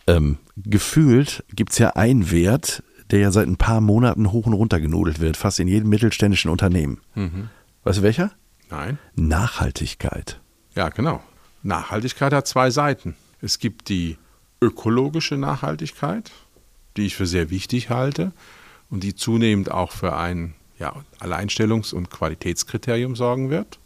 Ähm, 0.08 0.38
gefühlt 0.58 1.44
gibt 1.54 1.72
es 1.72 1.80
ja 1.80 1.92
einen 1.92 2.32
Wert, 2.32 2.84
der 3.12 3.20
ja 3.20 3.32
seit 3.32 3.48
ein 3.48 3.58
paar 3.58 3.82
Monaten 3.82 4.32
hoch 4.32 4.46
und 4.46 4.54
runter 4.54 4.80
genudelt 4.80 5.20
wird, 5.20 5.38
fast 5.38 5.60
in 5.60 5.68
jedem 5.68 5.90
mittelständischen 5.90 6.52
Unternehmen. 6.52 7.02
Weißt 7.84 8.00
du 8.00 8.04
welcher? 8.04 8.32
Nein? 8.70 8.98
Nachhaltigkeit. 9.16 10.40
Ja, 10.76 10.90
genau. 10.90 11.24
Nachhaltigkeit 11.64 12.34
hat 12.34 12.48
zwei 12.48 12.72
Seiten. 12.72 13.16
Es 13.42 13.60
gibt 13.60 13.90
die 13.90 14.18
ökologische 14.62 15.38
Nachhaltigkeit, 15.38 16.32
die 16.98 17.06
ich 17.06 17.16
für 17.16 17.26
sehr 17.28 17.50
wichtig 17.50 17.90
halte 17.90 18.32
und 18.96 19.04
die 19.04 19.14
zunehmend 19.14 19.70
auch 19.70 19.92
für 19.92 20.16
ein 20.16 20.54
ja, 20.80 20.96
Alleinstellungs- 21.20 21.94
und 21.94 22.10
Qualitätskriterium 22.10 23.18
sorgen 23.18 23.50
wird. 23.50 23.78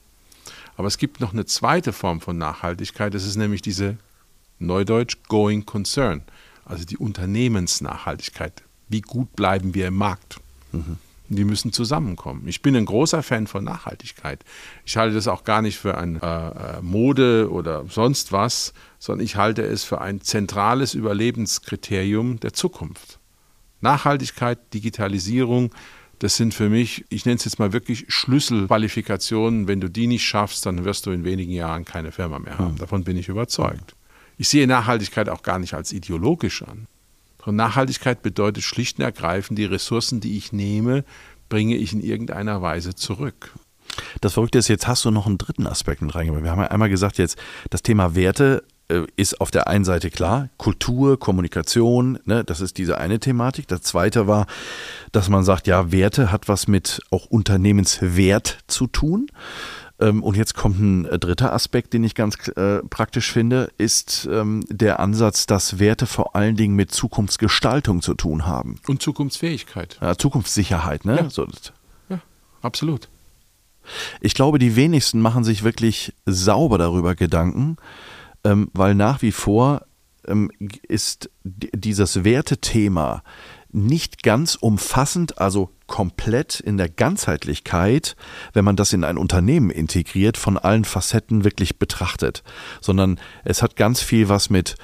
Aber 0.77 0.87
es 0.87 0.99
gibt 0.99 1.19
noch 1.19 1.33
eine 1.33 1.45
zweite 1.45 1.93
Form 1.93 2.21
von 2.21 2.37
Nachhaltigkeit, 2.37 3.15
das 3.15 3.25
ist 3.25 3.35
nämlich 3.35 3.63
diese 3.63 3.97
Neudeutsch 4.59 5.17
Going 5.27 5.65
Concern, 5.65 6.21
also 6.63 6.85
die 6.85 6.97
Unternehmensnachhaltigkeit. 6.97 8.61
Wie 8.87 9.01
gut 9.01 9.35
bleiben 9.35 9.73
wir 9.73 9.87
im 9.87 9.95
Markt? 9.95 10.39
Die 11.29 11.43
müssen 11.43 11.73
zusammenkommen. 11.73 12.47
Ich 12.47 12.61
bin 12.61 12.75
ein 12.75 12.85
großer 12.85 13.23
Fan 13.23 13.47
von 13.47 13.63
Nachhaltigkeit. 13.63 14.45
Ich 14.85 14.95
halte 14.95 15.15
das 15.15 15.27
auch 15.27 15.43
gar 15.43 15.63
nicht 15.63 15.79
für 15.79 15.97
ein 15.97 16.21
äh, 16.21 16.49
äh, 16.49 16.81
Mode 16.83 17.49
oder 17.51 17.85
sonst 17.89 18.31
was, 18.31 18.73
sondern 18.99 19.25
ich 19.25 19.37
halte 19.37 19.63
es 19.63 19.83
für 19.83 20.01
ein 20.01 20.21
zentrales 20.21 20.93
Überlebenskriterium 20.93 22.39
der 22.39 22.53
Zukunft. 22.53 23.18
Nachhaltigkeit, 23.81 24.73
Digitalisierung, 24.73 25.71
das 26.19 26.35
sind 26.35 26.53
für 26.53 26.69
mich, 26.69 27.05
ich 27.09 27.25
nenne 27.25 27.37
es 27.37 27.45
jetzt 27.45 27.59
mal 27.59 27.71
wirklich 27.71 28.05
Schlüsselqualifikationen. 28.09 29.67
Wenn 29.67 29.79
du 29.79 29.89
die 29.89 30.05
nicht 30.05 30.25
schaffst, 30.25 30.65
dann 30.65 30.83
wirst 30.83 31.05
du 31.05 31.11
in 31.11 31.23
wenigen 31.23 31.53
Jahren 31.53 31.85
keine 31.85 32.11
Firma 32.11 32.39
mehr 32.39 32.57
haben. 32.57 32.77
Davon 32.77 33.05
bin 33.05 33.15
ich 33.15 33.29
überzeugt. 33.29 33.95
Ich 34.37 34.49
sehe 34.49 34.67
Nachhaltigkeit 34.67 35.29
auch 35.29 35.43
gar 35.43 35.59
nicht 35.59 35.73
als 35.73 35.93
ideologisch 35.93 36.61
an. 36.63 36.87
Und 37.45 37.55
Nachhaltigkeit 37.55 38.21
bedeutet 38.21 38.63
schlicht 38.63 38.99
und 38.99 39.05
ergreifend, 39.05 39.57
die 39.57 39.65
Ressourcen, 39.65 40.19
die 40.19 40.37
ich 40.37 40.51
nehme, 40.51 41.05
bringe 41.47 41.75
ich 41.77 41.93
in 41.93 42.01
irgendeiner 42.01 42.61
Weise 42.61 42.95
zurück. 42.95 43.53
Das 44.21 44.33
Verrückte 44.33 44.59
ist, 44.59 44.67
jetzt 44.67 44.87
hast 44.87 45.03
du 45.05 45.11
noch 45.11 45.25
einen 45.25 45.37
dritten 45.37 45.67
Aspekt 45.67 46.01
mit 46.01 46.13
reingebracht. 46.13 46.43
Wir 46.43 46.51
haben 46.51 46.61
ja 46.61 46.67
einmal 46.67 46.89
gesagt, 46.89 47.17
jetzt 47.17 47.39
das 47.69 47.81
Thema 47.81 48.13
Werte 48.13 48.63
ist 49.15 49.39
auf 49.39 49.51
der 49.51 49.67
einen 49.67 49.85
Seite 49.85 50.09
klar, 50.09 50.49
Kultur, 50.57 51.19
Kommunikation, 51.19 52.19
ne, 52.25 52.43
das 52.43 52.59
ist 52.59 52.77
diese 52.77 52.97
eine 52.97 53.19
Thematik. 53.19 53.67
Das 53.67 53.81
zweite 53.81 54.27
war, 54.27 54.47
dass 55.11 55.29
man 55.29 55.43
sagt, 55.43 55.67
ja, 55.67 55.91
Werte 55.91 56.31
hat 56.31 56.47
was 56.47 56.67
mit 56.67 57.01
auch 57.11 57.25
Unternehmenswert 57.25 58.59
zu 58.67 58.87
tun. 58.87 59.27
Ähm, 59.99 60.23
und 60.23 60.37
jetzt 60.37 60.55
kommt 60.55 60.79
ein 60.79 61.05
äh, 61.05 61.19
dritter 61.19 61.53
Aspekt, 61.53 61.93
den 61.93 62.03
ich 62.03 62.15
ganz 62.15 62.35
äh, 62.49 62.79
praktisch 62.89 63.31
finde, 63.31 63.69
ist 63.77 64.27
ähm, 64.31 64.63
der 64.69 64.99
Ansatz, 64.99 65.45
dass 65.45 65.79
Werte 65.79 66.05
vor 66.05 66.35
allen 66.35 66.55
Dingen 66.55 66.75
mit 66.75 66.91
Zukunftsgestaltung 66.91 68.01
zu 68.01 68.13
tun 68.13 68.47
haben. 68.47 68.79
Und 68.87 69.01
Zukunftsfähigkeit. 69.01 69.97
Ja, 70.01 70.17
Zukunftssicherheit, 70.17 71.05
ne? 71.05 71.17
Ja. 71.17 71.29
So, 71.29 71.47
Ja, 72.09 72.21
absolut. 72.61 73.09
Ich 74.21 74.35
glaube, 74.35 74.59
die 74.59 74.75
wenigsten 74.75 75.19
machen 75.19 75.43
sich 75.43 75.63
wirklich 75.63 76.13
sauber 76.25 76.77
darüber 76.77 77.15
Gedanken, 77.15 77.77
ähm, 78.43 78.69
weil 78.73 78.95
nach 78.95 79.21
wie 79.21 79.31
vor 79.31 79.85
ähm, 80.27 80.51
ist 80.87 81.29
dieses 81.43 82.23
Wertethema 82.23 83.23
nicht 83.71 84.23
ganz 84.23 84.55
umfassend, 84.55 85.37
also 85.37 85.69
komplett 85.87 86.59
in 86.59 86.77
der 86.77 86.87
Ganzheitlichkeit, 86.87 88.15
wenn 88.53 88.63
man 88.63 88.75
das 88.75 88.93
in 88.93 89.03
ein 89.03 89.17
Unternehmen 89.17 89.69
integriert, 89.69 90.37
von 90.37 90.57
allen 90.57 90.85
Facetten 90.85 91.43
wirklich 91.43 91.77
betrachtet, 91.77 92.43
sondern 92.79 93.19
es 93.43 93.61
hat 93.61 93.75
ganz 93.75 94.01
viel 94.01 94.29
was 94.29 94.49
mit, 94.49 94.75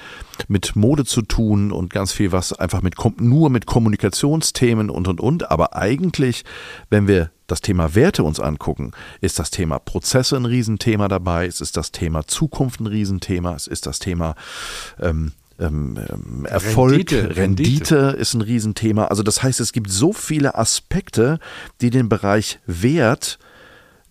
mit 0.48 0.76
Mode 0.76 1.06
zu 1.06 1.22
tun 1.22 1.72
und 1.72 1.92
ganz 1.92 2.12
viel 2.12 2.32
was 2.32 2.54
einfach 2.54 2.82
mit, 2.82 2.96
nur 3.20 3.50
mit 3.50 3.66
Kommunikationsthemen 3.66 4.90
und, 4.90 5.08
und, 5.08 5.22
und. 5.22 5.52
Aber 5.52 5.76
eigentlich, 5.76 6.44
wenn 6.90 7.08
wir 7.08 7.32
das 7.48 7.62
Thema 7.62 7.94
Werte 7.94 8.24
uns 8.24 8.40
angucken, 8.40 8.92
ist 9.22 9.38
das 9.38 9.52
Thema 9.52 9.80
Prozesse 9.80 10.36
ein 10.36 10.46
Riesenthema 10.46 11.08
dabei, 11.08 11.46
es 11.46 11.62
ist 11.62 11.78
das 11.78 11.92
Thema 11.92 12.26
Zukunft 12.28 12.80
ein 12.80 12.88
Riesenthema, 12.88 13.54
es 13.54 13.68
ist 13.68 13.86
das 13.86 14.00
Thema 14.00 14.36
ähm, 15.00 15.34
ähm, 15.60 15.98
ähm, 15.98 16.46
Erfolg, 16.46 17.12
Rendite, 17.12 17.36
Rendite, 17.36 17.96
ist 18.18 18.34
ein 18.34 18.42
Riesenthema. 18.42 19.06
Also 19.06 19.24
das 19.24 19.42
heißt, 19.44 19.60
es 19.60 19.72
gibt 19.72 19.90
so 19.90 20.14
viele 20.14 20.56
Aspekte, 20.56 21.40
die 21.82 21.90
den 21.90 22.10
Bereich 22.10 22.60
Wert 22.66 23.40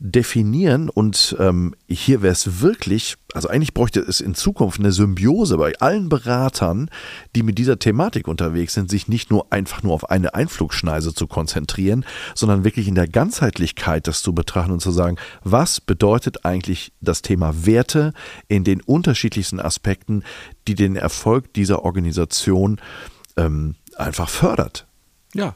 definieren 0.07 0.91
und 0.91 1.35
ähm, 1.39 1.75
hier 1.89 2.21
wäre 2.21 2.35
es 2.35 2.61
wirklich, 2.61 3.17
also 3.33 3.49
eigentlich 3.49 3.73
bräuchte 3.73 4.01
es 4.01 4.21
in 4.21 4.35
Zukunft 4.35 4.79
eine 4.79 4.93
Symbiose 4.93 5.57
bei 5.57 5.73
allen 5.81 6.11
Beratern, 6.11 6.91
die 7.35 7.43
mit 7.43 7.57
dieser 7.57 7.79
Thematik 7.79 8.29
unterwegs 8.29 8.75
sind, 8.75 8.91
sich 8.91 9.09
nicht 9.09 9.31
nur 9.31 9.51
einfach 9.51 9.83
nur 9.83 9.95
auf 9.95 10.11
eine 10.11 10.35
Einflugschneise 10.35 11.15
zu 11.15 11.27
konzentrieren, 11.27 12.05
sondern 12.35 12.65
wirklich 12.65 12.87
in 12.87 12.95
der 12.97 13.09
Ganzheitlichkeit 13.09 14.07
das 14.07 14.21
zu 14.21 14.35
betrachten 14.35 14.73
und 14.73 14.81
zu 14.81 14.91
sagen, 14.91 15.17
was 15.43 15.81
bedeutet 15.81 16.45
eigentlich 16.45 16.93
das 17.01 17.23
Thema 17.23 17.65
Werte 17.65 18.13
in 18.47 18.63
den 18.63 18.83
unterschiedlichsten 18.83 19.59
Aspekten, 19.59 20.23
die 20.69 20.75
den 20.75 20.97
Erfolg 20.97 21.55
dieser 21.55 21.83
Organisation 21.83 22.79
ähm, 23.39 23.77
einfach 23.97 24.29
fördert. 24.29 24.87
Ja, 25.33 25.55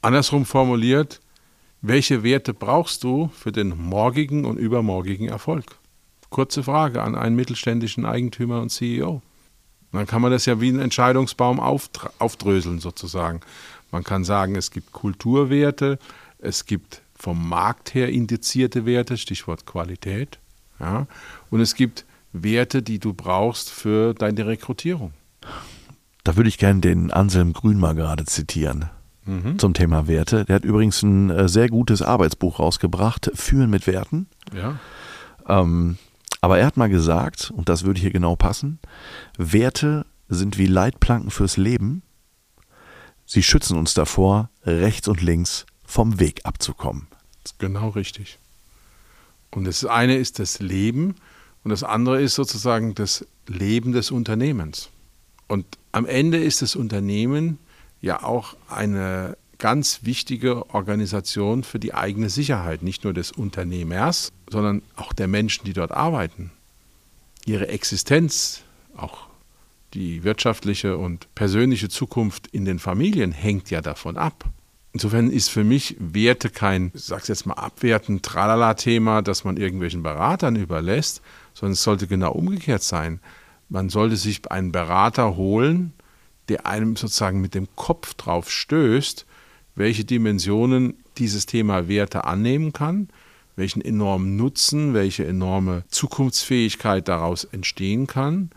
andersrum 0.00 0.46
formuliert, 0.46 1.20
welche 1.82 2.22
Werte 2.22 2.52
brauchst 2.52 3.04
du 3.04 3.30
für 3.34 3.52
den 3.52 3.76
morgigen 3.76 4.44
und 4.44 4.58
übermorgigen 4.58 5.28
Erfolg? 5.28 5.78
Kurze 6.28 6.62
Frage 6.62 7.02
an 7.02 7.14
einen 7.14 7.36
mittelständischen 7.36 8.04
Eigentümer 8.04 8.60
und 8.60 8.70
CEO. 8.70 9.22
Dann 9.92 10.06
kann 10.06 10.22
man 10.22 10.30
das 10.30 10.46
ja 10.46 10.60
wie 10.60 10.68
einen 10.68 10.80
Entscheidungsbaum 10.80 11.58
aufdröseln 11.58 12.78
sozusagen. 12.78 13.40
Man 13.90 14.04
kann 14.04 14.24
sagen, 14.24 14.54
es 14.54 14.70
gibt 14.70 14.92
Kulturwerte, 14.92 15.98
es 16.38 16.66
gibt 16.66 17.02
vom 17.16 17.48
Markt 17.48 17.94
her 17.94 18.10
indizierte 18.10 18.86
Werte, 18.86 19.16
Stichwort 19.16 19.66
Qualität, 19.66 20.38
ja, 20.78 21.06
und 21.50 21.60
es 21.60 21.74
gibt 21.74 22.04
Werte, 22.32 22.82
die 22.82 22.98
du 22.98 23.12
brauchst 23.12 23.70
für 23.70 24.14
deine 24.14 24.46
Rekrutierung. 24.46 25.12
Da 26.24 26.36
würde 26.36 26.48
ich 26.48 26.58
gerne 26.58 26.80
den 26.80 27.10
Anselm 27.10 27.52
Grün 27.52 27.78
mal 27.78 27.94
gerade 27.94 28.24
zitieren 28.24 28.88
mhm. 29.24 29.58
zum 29.58 29.74
Thema 29.74 30.06
Werte. 30.08 30.44
Der 30.44 30.56
hat 30.56 30.64
übrigens 30.64 31.02
ein 31.02 31.30
äh, 31.30 31.48
sehr 31.48 31.68
gutes 31.68 32.02
Arbeitsbuch 32.02 32.58
rausgebracht, 32.58 33.30
Führen 33.34 33.70
mit 33.70 33.86
Werten. 33.86 34.28
Ja. 34.54 34.78
Ähm, 35.48 35.98
aber 36.40 36.58
er 36.58 36.66
hat 36.66 36.76
mal 36.76 36.88
gesagt, 36.88 37.50
und 37.54 37.68
das 37.68 37.84
würde 37.84 38.00
hier 38.00 38.12
genau 38.12 38.36
passen, 38.36 38.78
Werte 39.36 40.06
sind 40.28 40.58
wie 40.58 40.66
Leitplanken 40.66 41.30
fürs 41.30 41.56
Leben. 41.56 42.02
Sie 43.26 43.42
schützen 43.42 43.76
uns 43.76 43.94
davor, 43.94 44.50
rechts 44.64 45.08
und 45.08 45.20
links 45.20 45.66
vom 45.84 46.18
Weg 46.18 46.40
abzukommen. 46.44 47.08
Das 47.42 47.52
ist 47.52 47.58
genau 47.58 47.90
richtig. 47.90 48.38
Und 49.50 49.64
das 49.64 49.84
eine 49.84 50.16
ist 50.16 50.38
das 50.38 50.60
Leben 50.60 51.16
und 51.64 51.70
das 51.70 51.82
andere 51.82 52.22
ist 52.22 52.36
sozusagen 52.36 52.94
das 52.94 53.26
Leben 53.46 53.92
des 53.92 54.10
Unternehmens. 54.10 54.90
Und 55.48 55.66
am 55.92 56.06
Ende 56.06 56.38
ist 56.38 56.62
das 56.62 56.76
Unternehmen 56.76 57.58
ja 58.00 58.22
auch 58.22 58.56
eine 58.68 59.36
ganz 59.58 60.00
wichtige 60.02 60.70
Organisation 60.74 61.62
für 61.64 61.78
die 61.78 61.94
eigene 61.94 62.30
Sicherheit, 62.30 62.82
nicht 62.82 63.04
nur 63.04 63.12
des 63.12 63.30
Unternehmers, 63.30 64.32
sondern 64.50 64.82
auch 64.96 65.12
der 65.12 65.28
Menschen, 65.28 65.64
die 65.64 65.74
dort 65.74 65.92
arbeiten. 65.92 66.50
Ihre 67.44 67.68
Existenz, 67.68 68.62
auch 68.96 69.28
die 69.94 70.24
wirtschaftliche 70.24 70.96
und 70.96 71.32
persönliche 71.34 71.88
Zukunft 71.88 72.46
in 72.48 72.64
den 72.64 72.78
Familien 72.78 73.32
hängt 73.32 73.70
ja 73.70 73.80
davon 73.80 74.16
ab. 74.16 74.44
Insofern 74.92 75.30
ist 75.30 75.50
für 75.50 75.62
mich 75.62 75.96
Werte 75.98 76.50
kein, 76.50 76.90
ich 76.94 77.04
sag's 77.04 77.28
jetzt 77.28 77.46
mal 77.46 77.54
abwertend, 77.54 78.24
Tralala-Thema, 78.24 79.22
das 79.22 79.44
man 79.44 79.56
irgendwelchen 79.56 80.02
Beratern 80.02 80.56
überlässt, 80.56 81.22
sondern 81.54 81.74
es 81.74 81.82
sollte 81.82 82.06
genau 82.06 82.32
umgekehrt 82.32 82.82
sein. 82.82 83.20
Man 83.68 83.88
sollte 83.88 84.16
sich 84.16 84.50
einen 84.50 84.72
Berater 84.72 85.36
holen, 85.36 85.92
der 86.50 86.66
einem 86.66 86.96
sozusagen 86.96 87.40
mit 87.40 87.54
dem 87.54 87.68
Kopf 87.76 88.14
drauf 88.14 88.50
stößt, 88.50 89.24
welche 89.76 90.04
Dimensionen 90.04 90.94
dieses 91.16 91.46
Thema 91.46 91.88
Werte 91.88 92.24
annehmen 92.24 92.72
kann, 92.72 93.08
welchen 93.56 93.80
enormen 93.80 94.36
Nutzen, 94.36 94.92
welche 94.92 95.26
enorme 95.26 95.84
Zukunftsfähigkeit 95.88 97.08
daraus 97.08 97.44
entstehen 97.44 98.06
kann 98.06 98.50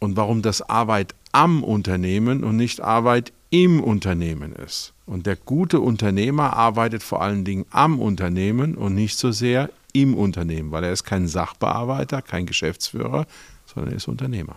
und 0.00 0.16
warum 0.16 0.42
das 0.42 0.60
Arbeit 0.62 1.14
am 1.32 1.62
Unternehmen 1.62 2.42
und 2.42 2.56
nicht 2.56 2.80
Arbeit 2.80 3.32
im 3.50 3.80
Unternehmen 3.82 4.52
ist. 4.52 4.92
Und 5.06 5.26
der 5.26 5.36
gute 5.36 5.80
Unternehmer 5.80 6.54
arbeitet 6.54 7.02
vor 7.02 7.22
allen 7.22 7.44
Dingen 7.44 7.64
am 7.70 8.00
Unternehmen 8.00 8.74
und 8.74 8.94
nicht 8.94 9.18
so 9.18 9.30
sehr 9.30 9.70
im 9.92 10.14
Unternehmen, 10.14 10.70
weil 10.72 10.84
er 10.84 10.92
ist 10.92 11.04
kein 11.04 11.26
Sachbearbeiter, 11.26 12.22
kein 12.22 12.46
Geschäftsführer, 12.46 13.26
sondern 13.66 13.92
er 13.92 13.96
ist 13.96 14.08
Unternehmer. 14.08 14.56